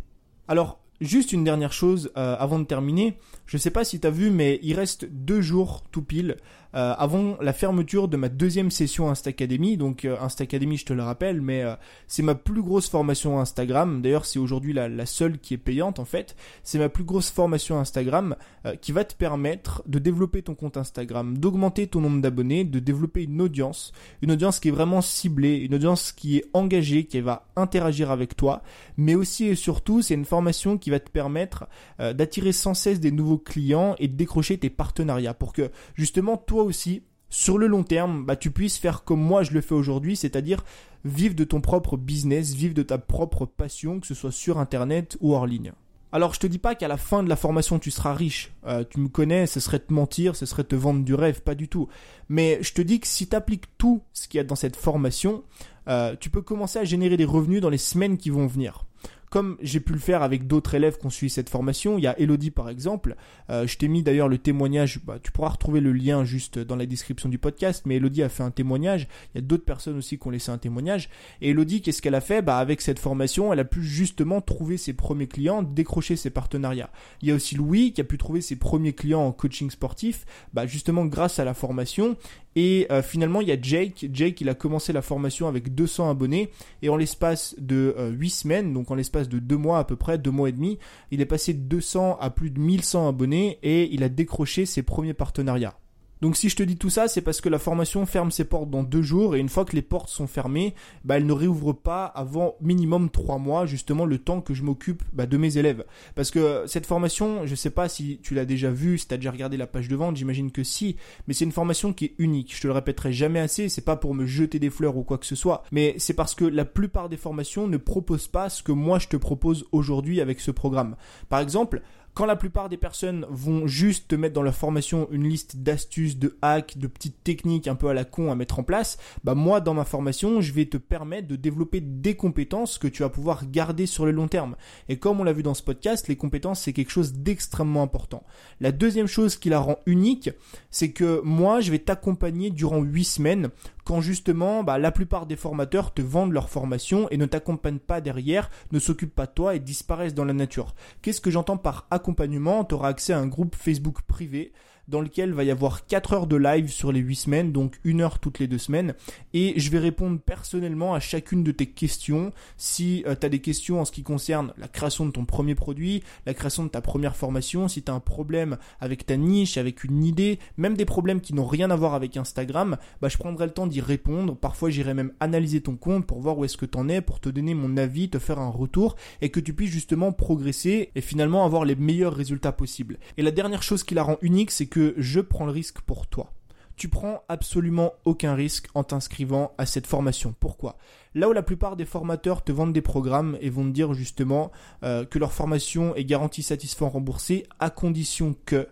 Alors, 0.47 0.79
juste 1.01 1.31
une 1.33 1.43
dernière 1.43 1.73
chose 1.73 2.11
euh, 2.17 2.35
avant 2.39 2.59
de 2.59 2.63
terminer. 2.65 3.17
Je 3.45 3.57
sais 3.57 3.71
pas 3.71 3.83
si 3.83 3.99
tu 3.99 4.07
as 4.07 4.11
vu, 4.11 4.29
mais 4.29 4.59
il 4.63 4.73
reste 4.73 5.05
deux 5.05 5.41
jours 5.41 5.83
tout 5.91 6.01
pile 6.01 6.37
euh, 6.77 6.93
avant 6.95 7.37
la 7.41 7.53
fermeture 7.53 8.07
de 8.07 8.17
ma 8.17 8.29
deuxième 8.29 8.69
session 8.69 9.09
Insta 9.09 9.31
Academy. 9.31 9.77
Donc 9.77 10.05
euh, 10.05 10.15
Insta 10.21 10.43
Academy, 10.43 10.77
je 10.77 10.85
te 10.85 10.93
le 10.93 11.01
rappelle, 11.01 11.41
mais 11.41 11.63
euh, 11.63 11.73
c'est 12.05 12.21
ma 12.21 12.35
plus 12.35 12.61
grosse 12.61 12.87
formation 12.87 13.39
Instagram. 13.39 14.03
D'ailleurs, 14.03 14.25
c'est 14.25 14.37
aujourd'hui 14.37 14.73
la, 14.73 15.05
seule 15.07 15.39
qui 15.39 15.55
est 15.55 15.57
payante 15.57 15.97
en 15.97 16.05
fait. 16.05 16.35
C'est 16.61 16.77
ma 16.77 16.89
plus 16.89 17.03
grosse 17.03 17.31
formation 17.31 17.79
Instagram 17.79 18.35
qui 18.81 18.91
va 18.91 19.05
te 19.05 19.15
permettre 19.15 19.81
de 19.85 19.97
développer 19.97 20.41
ton 20.41 20.53
compte 20.53 20.75
Instagram, 20.75 21.37
d'augmenter 21.37 21.87
ton 21.87 22.01
nombre 22.01 22.21
d'abonnés, 22.21 22.65
de 22.65 22.79
développer 22.79 23.23
une 23.23 23.41
audience, 23.41 23.93
une 24.21 24.31
audience 24.31 24.59
qui 24.59 24.67
est 24.67 24.71
vraiment 24.71 25.01
ciblée, 25.01 25.55
une 25.55 25.73
audience 25.73 26.11
qui 26.11 26.37
est 26.37 26.45
engagée, 26.53 27.05
qui 27.05 27.21
va 27.21 27.47
interagir 27.55 28.11
avec 28.11 28.35
toi, 28.35 28.61
mais 28.97 29.15
aussi 29.15 29.45
et 29.45 29.55
surtout, 29.55 30.01
c'est 30.01 30.15
une 30.15 30.25
formation 30.25 30.77
qui 30.77 30.89
va 30.89 30.99
te 30.99 31.09
permettre 31.09 31.67
d'attirer 31.97 32.51
sans 32.51 32.73
cesse 32.73 32.99
des 32.99 33.11
nouveaux 33.11 33.37
clients 33.37 33.95
et 33.99 34.09
de 34.09 34.15
décrocher 34.15 34.57
tes 34.57 34.69
partenariats 34.69 35.33
pour 35.33 35.53
que 35.53 35.71
justement 35.95 36.35
toi 36.35 36.66
aussi, 36.67 37.01
sur 37.29 37.57
le 37.57 37.67
long 37.67 37.83
terme, 37.83 38.25
bah, 38.25 38.35
tu 38.35 38.51
puisses 38.51 38.77
faire 38.77 39.03
comme 39.03 39.21
moi 39.21 39.43
je 39.43 39.51
le 39.51 39.61
fais 39.61 39.75
aujourd'hui, 39.75 40.15
c'est-à-dire 40.15 40.63
vivre 41.03 41.35
de 41.35 41.43
ton 41.43 41.61
propre 41.61 41.97
business, 41.97 42.53
vivre 42.53 42.73
de 42.73 42.83
ta 42.83 42.97
propre 42.97 43.45
passion, 43.45 43.99
que 43.99 44.07
ce 44.07 44.13
soit 44.13 44.31
sur 44.31 44.59
Internet 44.59 45.17
ou 45.19 45.33
hors 45.33 45.47
ligne. 45.47 45.73
Alors 46.13 46.33
je 46.33 46.39
te 46.39 46.47
dis 46.47 46.57
pas 46.57 46.73
qu'à 46.73 46.87
la 46.87 46.95
fin 46.95 47.21
de 47.21 47.29
la 47.29 47.35
formation 47.35 47.79
tu 47.79 47.91
seras 47.91 48.13
riche. 48.13 48.53
Euh, 48.65 48.83
tu 48.89 48.99
me 48.99 49.09
connais, 49.09 49.45
ce 49.45 49.59
serait 49.59 49.79
te 49.79 49.91
mentir, 49.93 50.35
ce 50.35 50.45
serait 50.45 50.63
te 50.63 50.75
vendre 50.75 51.03
du 51.03 51.13
rêve, 51.13 51.41
pas 51.41 51.55
du 51.55 51.67
tout. 51.67 51.89
Mais 52.29 52.59
je 52.61 52.73
te 52.73 52.81
dis 52.81 52.99
que 52.99 53.07
si 53.07 53.27
tu 53.27 53.35
appliques 53.35 53.65
tout 53.77 54.01
ce 54.13 54.27
qu'il 54.27 54.37
y 54.37 54.41
a 54.41 54.45
dans 54.45 54.55
cette 54.55 54.77
formation, 54.77 55.43
euh, 55.89 56.15
tu 56.19 56.29
peux 56.29 56.41
commencer 56.41 56.79
à 56.79 56.85
générer 56.85 57.17
des 57.17 57.25
revenus 57.25 57.61
dans 57.61 57.69
les 57.69 57.77
semaines 57.77 58.17
qui 58.17 58.29
vont 58.29 58.47
venir 58.47 58.86
comme 59.29 59.57
j'ai 59.61 59.79
pu 59.79 59.93
le 59.93 59.99
faire 59.99 60.23
avec 60.23 60.47
d'autres 60.47 60.75
élèves 60.75 60.97
qui 60.97 61.05
ont 61.05 61.09
suivi 61.09 61.29
cette 61.29 61.49
formation. 61.49 61.97
Il 61.97 62.03
y 62.03 62.07
a 62.07 62.17
Elodie 62.19 62.51
par 62.51 62.69
exemple. 62.69 63.15
Euh, 63.49 63.67
je 63.67 63.77
t'ai 63.77 63.87
mis 63.87 64.03
d'ailleurs 64.03 64.29
le 64.29 64.37
témoignage. 64.37 64.99
Bah, 65.03 65.19
tu 65.21 65.31
pourras 65.31 65.49
retrouver 65.49 65.81
le 65.81 65.91
lien 65.91 66.23
juste 66.23 66.59
dans 66.59 66.75
la 66.75 66.85
description 66.85 67.29
du 67.29 67.37
podcast. 67.37 67.83
Mais 67.85 67.97
Elodie 67.97 68.23
a 68.23 68.29
fait 68.29 68.43
un 68.43 68.51
témoignage. 68.51 69.07
Il 69.33 69.37
y 69.37 69.39
a 69.39 69.41
d'autres 69.41 69.65
personnes 69.65 69.97
aussi 69.97 70.17
qui 70.17 70.27
ont 70.27 70.31
laissé 70.31 70.51
un 70.51 70.57
témoignage. 70.57 71.09
Et 71.41 71.49
Elodie, 71.49 71.81
qu'est-ce 71.81 72.01
qu'elle 72.01 72.15
a 72.15 72.21
fait? 72.21 72.41
Bah, 72.41 72.57
Avec 72.57 72.81
cette 72.81 72.99
formation, 72.99 73.51
elle 73.51 73.59
a 73.59 73.65
pu 73.65 73.83
justement 73.83 74.41
trouver 74.41 74.77
ses 74.77 74.93
premiers 74.93 75.27
clients, 75.27 75.61
décrocher 75.61 76.15
ses 76.15 76.29
partenariats. 76.29 76.89
Il 77.21 77.27
y 77.27 77.31
a 77.31 77.35
aussi 77.35 77.55
Louis 77.55 77.91
qui 77.93 78.01
a 78.01 78.05
pu 78.05 78.17
trouver 78.17 78.41
ses 78.41 78.55
premiers 78.55 78.93
clients 78.93 79.21
en 79.21 79.31
coaching 79.31 79.69
sportif, 79.69 80.25
bah, 80.53 80.65
justement 80.65 81.05
grâce 81.05 81.39
à 81.39 81.45
la 81.45 81.53
formation. 81.53 82.15
Et 82.59 82.87
euh, 82.89 83.03
finalement, 83.03 83.41
il 83.41 83.49
y 83.49 83.51
a 83.51 83.61
Jake. 83.61 84.09
Jake, 84.11 84.41
il 84.41 84.49
a 84.49 84.55
commencé 84.55 84.91
la 84.91 85.03
formation 85.03 85.47
avec 85.47 85.75
200 85.75 86.09
abonnés. 86.09 86.49
Et 86.81 86.89
en 86.89 86.97
l'espace 86.97 87.53
de 87.59 87.93
8 87.95 87.99
euh, 87.99 88.29
semaines, 88.29 88.73
donc 88.73 88.89
en 88.89 88.95
l'espace 88.95 89.29
de 89.29 89.37
2 89.37 89.57
mois 89.57 89.77
à 89.77 89.83
peu 89.83 89.95
près, 89.95 90.17
2 90.17 90.31
mois 90.31 90.49
et 90.49 90.53
demi, 90.53 90.79
il 91.11 91.21
est 91.21 91.27
passé 91.27 91.53
de 91.53 91.59
200 91.59 92.17
à 92.19 92.31
plus 92.31 92.49
de 92.49 92.59
1100 92.59 93.09
abonnés 93.09 93.59
et 93.61 93.93
il 93.93 94.01
a 94.01 94.09
décroché 94.09 94.65
ses 94.65 94.81
premiers 94.81 95.13
partenariats. 95.13 95.77
Donc 96.21 96.35
si 96.35 96.49
je 96.49 96.55
te 96.55 96.63
dis 96.63 96.77
tout 96.77 96.89
ça, 96.89 97.07
c'est 97.07 97.21
parce 97.21 97.41
que 97.41 97.49
la 97.49 97.59
formation 97.59 98.05
ferme 98.05 98.31
ses 98.31 98.45
portes 98.45 98.69
dans 98.69 98.83
deux 98.83 99.01
jours 99.01 99.35
et 99.35 99.39
une 99.39 99.49
fois 99.49 99.65
que 99.65 99.75
les 99.75 99.81
portes 99.81 100.09
sont 100.09 100.27
fermées, 100.27 100.73
bah, 101.03 101.17
elle 101.17 101.25
ne 101.25 101.33
réouvre 101.33 101.73
pas 101.73 102.05
avant 102.05 102.55
minimum 102.61 103.09
trois 103.09 103.37
mois, 103.37 103.65
justement 103.65 104.05
le 104.05 104.17
temps 104.17 104.41
que 104.41 104.53
je 104.53 104.63
m'occupe 104.63 105.03
bah, 105.13 105.25
de 105.25 105.37
mes 105.37 105.57
élèves. 105.57 105.85
Parce 106.15 106.31
que 106.31 106.63
cette 106.67 106.85
formation, 106.85 107.45
je 107.45 107.55
sais 107.55 107.69
pas 107.69 107.89
si 107.89 108.19
tu 108.23 108.33
l'as 108.33 108.45
déjà 108.45 108.71
vue, 108.71 108.97
si 108.97 109.07
tu 109.07 109.13
as 109.13 109.17
déjà 109.17 109.31
regardé 109.31 109.57
la 109.57 109.67
page 109.67 109.87
de 109.87 109.95
vente, 109.95 110.17
j'imagine 110.17 110.51
que 110.51 110.63
si, 110.63 110.95
mais 111.27 111.33
c'est 111.33 111.45
une 111.45 111.51
formation 111.51 111.93
qui 111.93 112.05
est 112.05 112.15
unique. 112.17 112.55
Je 112.55 112.61
te 112.61 112.67
le 112.67 112.73
répéterai 112.73 113.13
jamais 113.13 113.39
assez, 113.39 113.69
c'est 113.69 113.85
pas 113.85 113.95
pour 113.95 114.13
me 114.13 114.25
jeter 114.25 114.59
des 114.59 114.69
fleurs 114.69 114.97
ou 114.97 115.03
quoi 115.03 115.17
que 115.17 115.25
ce 115.25 115.35
soit, 115.35 115.63
mais 115.71 115.95
c'est 115.97 116.13
parce 116.13 116.35
que 116.35 116.45
la 116.45 116.65
plupart 116.65 117.09
des 117.09 117.17
formations 117.17 117.67
ne 117.67 117.77
proposent 117.77 118.27
pas 118.27 118.49
ce 118.49 118.63
que 118.63 118.71
moi 118.71 118.99
je 118.99 119.07
te 119.07 119.17
propose 119.17 119.65
aujourd'hui 119.71 120.21
avec 120.21 120.39
ce 120.39 120.51
programme. 120.51 120.95
Par 121.29 121.39
exemple, 121.39 121.81
quand 122.17 122.25
la 122.25 122.35
plupart 122.35 122.67
des 122.67 122.77
personnes 122.77 123.27
vont 123.29 123.67
juste 123.67 124.07
te 124.07 124.15
mettre 124.15 124.33
dans 124.33 124.41
leur 124.41 124.55
formation 124.55 125.07
une 125.11 125.29
liste 125.29 125.57
d'astuces, 125.57 126.17
de 126.17 126.35
hacks, 126.41 126.75
de 126.79 126.87
petites 126.87 127.23
techniques 127.23 127.67
un 127.67 127.75
peu 127.75 127.89
à 127.89 127.93
la 127.93 128.05
con 128.05 128.31
à 128.31 128.35
mettre 128.35 128.57
en 128.57 128.63
place, 128.63 128.97
bah 129.23 129.35
moi 129.35 129.61
dans 129.61 129.75
ma 129.75 129.85
formation, 129.85 130.41
je 130.41 130.51
vais 130.51 130.65
te 130.65 130.77
permettre 130.77 131.27
de 131.27 131.35
développer 131.35 131.79
des 131.79 132.15
compétences 132.15 132.79
que 132.79 132.87
tu 132.87 133.03
vas 133.03 133.09
pouvoir 133.09 133.47
garder 133.51 133.85
sur 133.85 134.03
le 134.03 134.11
long 134.11 134.27
terme. 134.27 134.55
Et 134.89 134.97
comme 134.97 135.21
on 135.21 135.23
l'a 135.23 135.31
vu 135.31 135.43
dans 135.43 135.53
ce 135.53 135.61
podcast, 135.61 136.07
les 136.07 136.15
compétences 136.15 136.61
c'est 136.61 136.73
quelque 136.73 136.89
chose 136.89 137.13
d'extrêmement 137.13 137.83
important. 137.83 138.23
La 138.61 138.71
deuxième 138.71 139.05
chose 139.05 139.35
qui 139.35 139.49
la 139.49 139.59
rend 139.59 139.77
unique, 139.85 140.31
c'est 140.71 140.93
que 140.93 141.21
moi 141.23 141.59
je 141.61 141.69
vais 141.69 141.77
t'accompagner 141.77 142.49
durant 142.49 142.81
8 142.81 143.03
semaines 143.03 143.49
quand 143.87 144.01
justement 144.01 144.65
bah, 144.65 144.77
la 144.77 144.91
plupart 144.91 145.27
des 145.27 145.37
formateurs 145.37 145.93
te 145.93 146.01
vendent 146.01 146.33
leur 146.33 146.49
formation 146.49 147.07
et 147.09 147.15
ne 147.15 147.25
t'accompagnent 147.25 147.79
pas 147.79 148.01
derrière, 148.01 148.49
ne 148.73 148.79
s'occupent 148.79 149.15
pas 149.15 149.27
de 149.27 149.31
toi 149.31 149.55
et 149.55 149.59
disparaissent 149.59 150.13
dans 150.13 150.25
la 150.25 150.33
nature. 150.33 150.75
Qu'est-ce 151.01 151.21
que 151.21 151.31
j'entends 151.31 151.55
par 151.55 151.87
accompagnement? 151.89 152.65
Tu 152.65 152.75
auras 152.75 152.89
accès 152.89 153.13
à 153.13 153.19
un 153.19 153.27
groupe 153.27 153.55
Facebook 153.55 154.01
privé 154.01 154.51
dans 154.87 155.01
lequel 155.01 155.33
va 155.33 155.43
y 155.43 155.51
avoir 155.51 155.85
4 155.85 156.13
heures 156.13 156.27
de 156.27 156.35
live 156.35 156.71
sur 156.71 156.91
les 156.91 156.99
8 156.99 157.15
semaines, 157.15 157.51
donc 157.51 157.79
une 157.83 158.01
heure 158.01 158.19
toutes 158.19 158.39
les 158.39 158.47
deux 158.47 158.57
semaines. 158.57 158.93
Et 159.33 159.59
je 159.59 159.69
vais 159.69 159.79
répondre 159.79 160.19
personnellement 160.19 160.93
à 160.93 160.99
chacune 160.99 161.43
de 161.43 161.51
tes 161.51 161.65
questions. 161.65 162.31
Si 162.57 163.03
euh, 163.05 163.15
tu 163.19 163.25
as 163.25 163.29
des 163.29 163.39
questions 163.39 163.81
en 163.81 163.85
ce 163.85 163.91
qui 163.91 164.03
concerne 164.03 164.53
la 164.57 164.67
création 164.67 165.05
de 165.05 165.11
ton 165.11 165.25
premier 165.25 165.55
produit, 165.55 166.03
la 166.25 166.33
création 166.33 166.63
de 166.63 166.69
ta 166.69 166.81
première 166.81 167.15
formation, 167.15 167.67
si 167.67 167.83
tu 167.83 167.91
as 167.91 167.93
un 167.93 167.99
problème 167.99 168.57
avec 168.79 169.05
ta 169.05 169.17
niche, 169.17 169.57
avec 169.57 169.83
une 169.83 170.03
idée, 170.03 170.39
même 170.57 170.75
des 170.75 170.85
problèmes 170.85 171.21
qui 171.21 171.33
n'ont 171.33 171.45
rien 171.45 171.69
à 171.69 171.75
voir 171.75 171.93
avec 171.93 172.15
Instagram, 172.15 172.77
bah, 173.01 173.09
je 173.09 173.17
prendrai 173.17 173.45
le 173.45 173.53
temps 173.53 173.67
d'y 173.67 173.81
répondre. 173.81 174.35
Parfois, 174.35 174.69
j'irai 174.69 174.93
même 174.93 175.13
analyser 175.19 175.61
ton 175.61 175.75
compte 175.75 176.05
pour 176.05 176.21
voir 176.21 176.37
où 176.37 176.45
est-ce 176.45 176.57
que 176.57 176.65
tu 176.65 176.77
en 176.77 176.87
es, 176.89 177.01
pour 177.01 177.19
te 177.19 177.29
donner 177.29 177.53
mon 177.53 177.77
avis, 177.77 178.09
te 178.09 178.19
faire 178.19 178.39
un 178.39 178.49
retour 178.49 178.95
et 179.21 179.29
que 179.29 179.39
tu 179.39 179.53
puisses 179.53 179.71
justement 179.71 180.11
progresser 180.11 180.91
et 180.95 181.01
finalement 181.01 181.45
avoir 181.45 181.65
les 181.65 181.75
meilleurs 181.75 182.13
résultats 182.13 182.51
possibles. 182.51 182.99
Et 183.17 183.21
la 183.21 183.31
dernière 183.31 183.63
chose 183.63 183.83
qui 183.83 183.95
la 183.95 184.03
rend 184.03 184.17
unique, 184.21 184.51
c'est 184.51 184.65
que 184.65 184.76
je 184.97 185.19
prends 185.19 185.45
le 185.45 185.51
risque 185.51 185.81
pour 185.81 186.07
toi 186.07 186.33
tu 186.77 186.89
prends 186.89 187.23
absolument 187.27 187.93
aucun 188.05 188.35
risque 188.35 188.67
en 188.75 188.83
t'inscrivant 188.83 189.51
à 189.57 189.65
cette 189.65 189.87
formation. 189.87 190.33
Pourquoi? 190.39 190.77
Là 191.15 191.27
où 191.27 191.33
la 191.33 191.41
plupart 191.41 191.75
des 191.75 191.85
formateurs 191.85 192.43
te 192.43 192.51
vendent 192.51 192.71
des 192.71 192.83
programmes 192.83 193.37
et 193.41 193.49
vont 193.49 193.65
te 193.65 193.71
dire 193.71 193.93
justement 193.93 194.51
euh, 194.83 195.03
que 195.03 195.17
leur 195.17 195.33
formation 195.33 195.95
est 195.95 196.05
garantie 196.05 196.43
satisfaite 196.43 196.87
remboursée 196.87 197.47
à 197.59 197.71
condition 197.71 198.35
que 198.45 198.67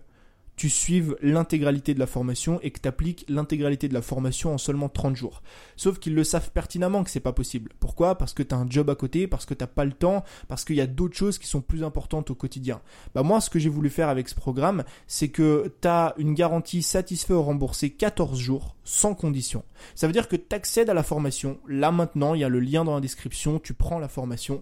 tu 0.55 0.69
suives 0.69 1.17
l'intégralité 1.21 1.93
de 1.93 1.99
la 1.99 2.07
formation 2.07 2.59
et 2.61 2.71
que 2.71 2.79
tu 2.79 2.87
appliques 2.87 3.25
l'intégralité 3.27 3.87
de 3.87 3.93
la 3.93 4.01
formation 4.01 4.53
en 4.53 4.57
seulement 4.57 4.89
30 4.89 5.15
jours. 5.15 5.41
Sauf 5.75 5.99
qu'ils 5.99 6.15
le 6.15 6.23
savent 6.23 6.51
pertinemment 6.51 7.03
que 7.03 7.09
c'est 7.09 7.19
pas 7.19 7.33
possible. 7.33 7.71
Pourquoi? 7.79 8.17
Parce 8.17 8.33
que 8.33 8.43
tu 8.43 8.55
as 8.55 8.57
un 8.57 8.69
job 8.69 8.89
à 8.89 8.95
côté, 8.95 9.27
parce 9.27 9.45
que 9.45 9.53
t'as 9.53 9.67
pas 9.67 9.85
le 9.85 9.91
temps, 9.91 10.23
parce 10.47 10.63
qu'il 10.63 10.75
y 10.75 10.81
a 10.81 10.87
d'autres 10.87 11.15
choses 11.15 11.37
qui 11.37 11.47
sont 11.47 11.61
plus 11.61 11.83
importantes 11.83 12.31
au 12.31 12.35
quotidien. 12.35 12.81
Bah 13.13 13.23
moi 13.23 13.41
ce 13.41 13.49
que 13.49 13.59
j'ai 13.59 13.69
voulu 13.69 13.89
faire 13.89 14.09
avec 14.09 14.29
ce 14.29 14.35
programme, 14.35 14.83
c'est 15.07 15.29
que 15.29 15.73
tu 15.81 15.87
as 15.87 16.13
une 16.17 16.33
garantie 16.33 16.83
satisfait 16.83 17.33
ou 17.33 17.41
remboursé 17.41 17.89
14 17.89 18.39
jours 18.39 18.75
sans 18.83 19.13
condition. 19.15 19.63
Ça 19.95 20.07
veut 20.07 20.13
dire 20.13 20.27
que 20.27 20.35
tu 20.35 20.55
accèdes 20.55 20.89
à 20.89 20.93
la 20.93 21.03
formation, 21.03 21.59
là 21.67 21.91
maintenant, 21.91 22.33
il 22.33 22.41
y 22.41 22.43
a 22.43 22.49
le 22.49 22.59
lien 22.59 22.85
dans 22.85 22.95
la 22.95 23.01
description, 23.01 23.59
tu 23.59 23.73
prends 23.73 23.99
la 23.99 24.07
formation 24.07 24.61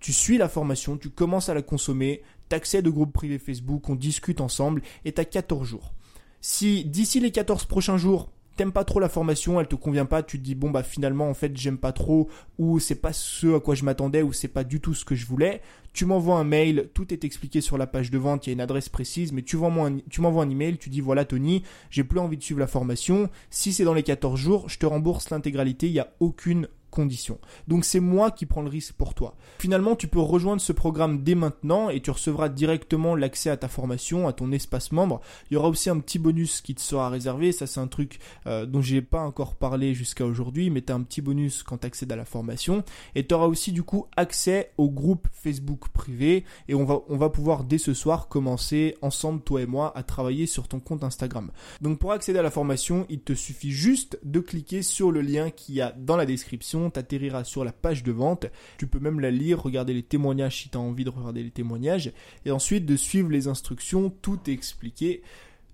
tu 0.00 0.14
suis 0.14 0.38
la 0.38 0.48
formation, 0.48 0.96
tu 0.96 1.10
commences 1.10 1.50
à 1.50 1.54
la 1.54 1.62
consommer, 1.62 2.22
t'accèdes 2.50 2.86
au 2.86 2.92
groupe 2.92 3.14
privé 3.14 3.38
Facebook, 3.38 3.88
on 3.88 3.94
discute 3.94 4.42
ensemble 4.42 4.82
et 5.06 5.12
t'as 5.12 5.24
14 5.24 5.66
jours. 5.66 5.94
Si 6.42 6.84
d'ici 6.84 7.20
les 7.20 7.30
14 7.30 7.64
prochains 7.64 7.96
jours, 7.96 8.30
t'aimes 8.56 8.72
pas 8.72 8.84
trop 8.84 9.00
la 9.00 9.08
formation, 9.08 9.58
elle 9.58 9.68
te 9.68 9.74
convient 9.74 10.04
pas, 10.04 10.22
tu 10.22 10.38
te 10.38 10.44
dis 10.44 10.54
bon 10.54 10.70
bah 10.70 10.82
finalement 10.82 11.30
en 11.30 11.34
fait 11.34 11.56
j'aime 11.56 11.78
pas 11.78 11.92
trop 11.92 12.28
ou 12.58 12.78
c'est 12.78 12.96
pas 12.96 13.14
ce 13.14 13.56
à 13.56 13.60
quoi 13.60 13.74
je 13.74 13.84
m'attendais 13.84 14.20
ou 14.20 14.34
c'est 14.34 14.48
pas 14.48 14.64
du 14.64 14.80
tout 14.80 14.92
ce 14.92 15.04
que 15.04 15.14
je 15.14 15.24
voulais, 15.24 15.62
tu 15.92 16.04
m'envoies 16.04 16.36
un 16.36 16.44
mail, 16.44 16.90
tout 16.92 17.12
est 17.14 17.24
expliqué 17.24 17.60
sur 17.60 17.78
la 17.78 17.86
page 17.86 18.10
de 18.10 18.18
vente, 18.18 18.46
il 18.46 18.50
y 18.50 18.52
a 18.52 18.54
une 18.54 18.60
adresse 18.60 18.88
précise, 18.88 19.32
mais 19.32 19.42
tu 19.42 19.56
m'envoies 19.56 20.42
un, 20.42 20.50
email, 20.50 20.76
tu 20.76 20.90
dis 20.90 21.00
voilà 21.00 21.24
Tony, 21.24 21.62
j'ai 21.88 22.04
plus 22.04 22.18
envie 22.18 22.36
de 22.36 22.42
suivre 22.42 22.60
la 22.60 22.66
formation, 22.66 23.30
si 23.48 23.72
c'est 23.72 23.84
dans 23.84 23.94
les 23.94 24.02
14 24.02 24.38
jours, 24.38 24.68
je 24.68 24.78
te 24.78 24.86
rembourse 24.86 25.30
l'intégralité, 25.30 25.86
il 25.86 25.92
n'y 25.92 26.00
a 26.00 26.12
aucune 26.20 26.68
conditions. 26.90 27.38
Donc 27.68 27.84
c'est 27.84 28.00
moi 28.00 28.30
qui 28.30 28.46
prends 28.46 28.62
le 28.62 28.68
risque 28.68 28.94
pour 28.94 29.14
toi. 29.14 29.34
Finalement, 29.58 29.96
tu 29.96 30.08
peux 30.08 30.20
rejoindre 30.20 30.60
ce 30.60 30.72
programme 30.72 31.22
dès 31.22 31.34
maintenant 31.34 31.88
et 31.88 32.00
tu 32.00 32.10
recevras 32.10 32.48
directement 32.48 33.14
l'accès 33.14 33.50
à 33.50 33.56
ta 33.56 33.68
formation, 33.68 34.28
à 34.28 34.32
ton 34.32 34.52
espace 34.52 34.92
membre. 34.92 35.20
Il 35.50 35.54
y 35.54 35.56
aura 35.56 35.68
aussi 35.68 35.90
un 35.90 35.98
petit 35.98 36.18
bonus 36.18 36.60
qui 36.60 36.74
te 36.74 36.80
sera 36.80 37.08
réservé. 37.08 37.52
Ça, 37.52 37.66
c'est 37.66 37.80
un 37.80 37.86
truc 37.86 38.18
euh, 38.46 38.66
dont 38.66 38.82
j'ai 38.82 39.02
pas 39.02 39.22
encore 39.22 39.54
parlé 39.54 39.94
jusqu'à 39.94 40.24
aujourd'hui, 40.24 40.70
mais 40.70 40.82
tu 40.82 40.92
as 40.92 40.96
un 40.96 41.02
petit 41.02 41.22
bonus 41.22 41.62
quand 41.62 41.78
tu 41.78 41.86
accèdes 41.86 42.12
à 42.12 42.16
la 42.16 42.24
formation. 42.24 42.84
Et 43.14 43.26
tu 43.26 43.34
auras 43.34 43.46
aussi 43.46 43.72
du 43.72 43.82
coup 43.82 44.06
accès 44.16 44.72
au 44.78 44.90
groupe 44.90 45.28
Facebook 45.32 45.88
privé 45.88 46.44
et 46.68 46.74
on 46.74 46.84
va, 46.84 47.00
on 47.08 47.16
va 47.16 47.30
pouvoir 47.30 47.64
dès 47.64 47.78
ce 47.78 47.94
soir 47.94 48.28
commencer 48.28 48.96
ensemble, 49.02 49.42
toi 49.42 49.62
et 49.62 49.66
moi, 49.66 49.96
à 49.96 50.02
travailler 50.02 50.46
sur 50.46 50.68
ton 50.68 50.80
compte 50.80 51.04
Instagram. 51.04 51.50
Donc 51.80 51.98
pour 51.98 52.12
accéder 52.12 52.38
à 52.38 52.42
la 52.42 52.50
formation, 52.50 53.06
il 53.08 53.20
te 53.20 53.32
suffit 53.32 53.70
juste 53.70 54.18
de 54.24 54.40
cliquer 54.40 54.82
sur 54.82 55.12
le 55.12 55.20
lien 55.20 55.50
qu'il 55.50 55.74
y 55.74 55.80
a 55.80 55.92
dans 55.92 56.16
la 56.16 56.26
description 56.26 56.79
t'atterrira 56.88 57.44
sur 57.44 57.64
la 57.64 57.72
page 57.72 58.02
de 58.02 58.12
vente. 58.12 58.46
Tu 58.78 58.86
peux 58.86 59.00
même 59.00 59.20
la 59.20 59.30
lire, 59.30 59.62
regarder 59.62 59.92
les 59.92 60.02
témoignages 60.02 60.62
si 60.62 60.70
tu 60.70 60.78
as 60.78 60.80
envie 60.80 61.04
de 61.04 61.10
regarder 61.10 61.42
les 61.42 61.50
témoignages, 61.50 62.12
et 62.46 62.50
ensuite 62.50 62.86
de 62.86 62.96
suivre 62.96 63.28
les 63.28 63.48
instructions, 63.48 64.08
tout 64.08 64.38
est 64.46 64.52
expliqué. 64.52 65.22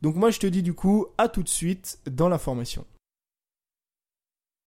Donc 0.03 0.17
moi 0.17 0.31
je 0.31 0.41
te 0.41 0.47
dis 0.47 0.63
du 0.63 0.75
coup 0.75 1.07
à 1.19 1.29
tout 1.29 1.43
de 1.43 1.49
suite 1.49 2.01
dans 2.11 2.29
la 2.29 2.39
formation. 2.39 2.85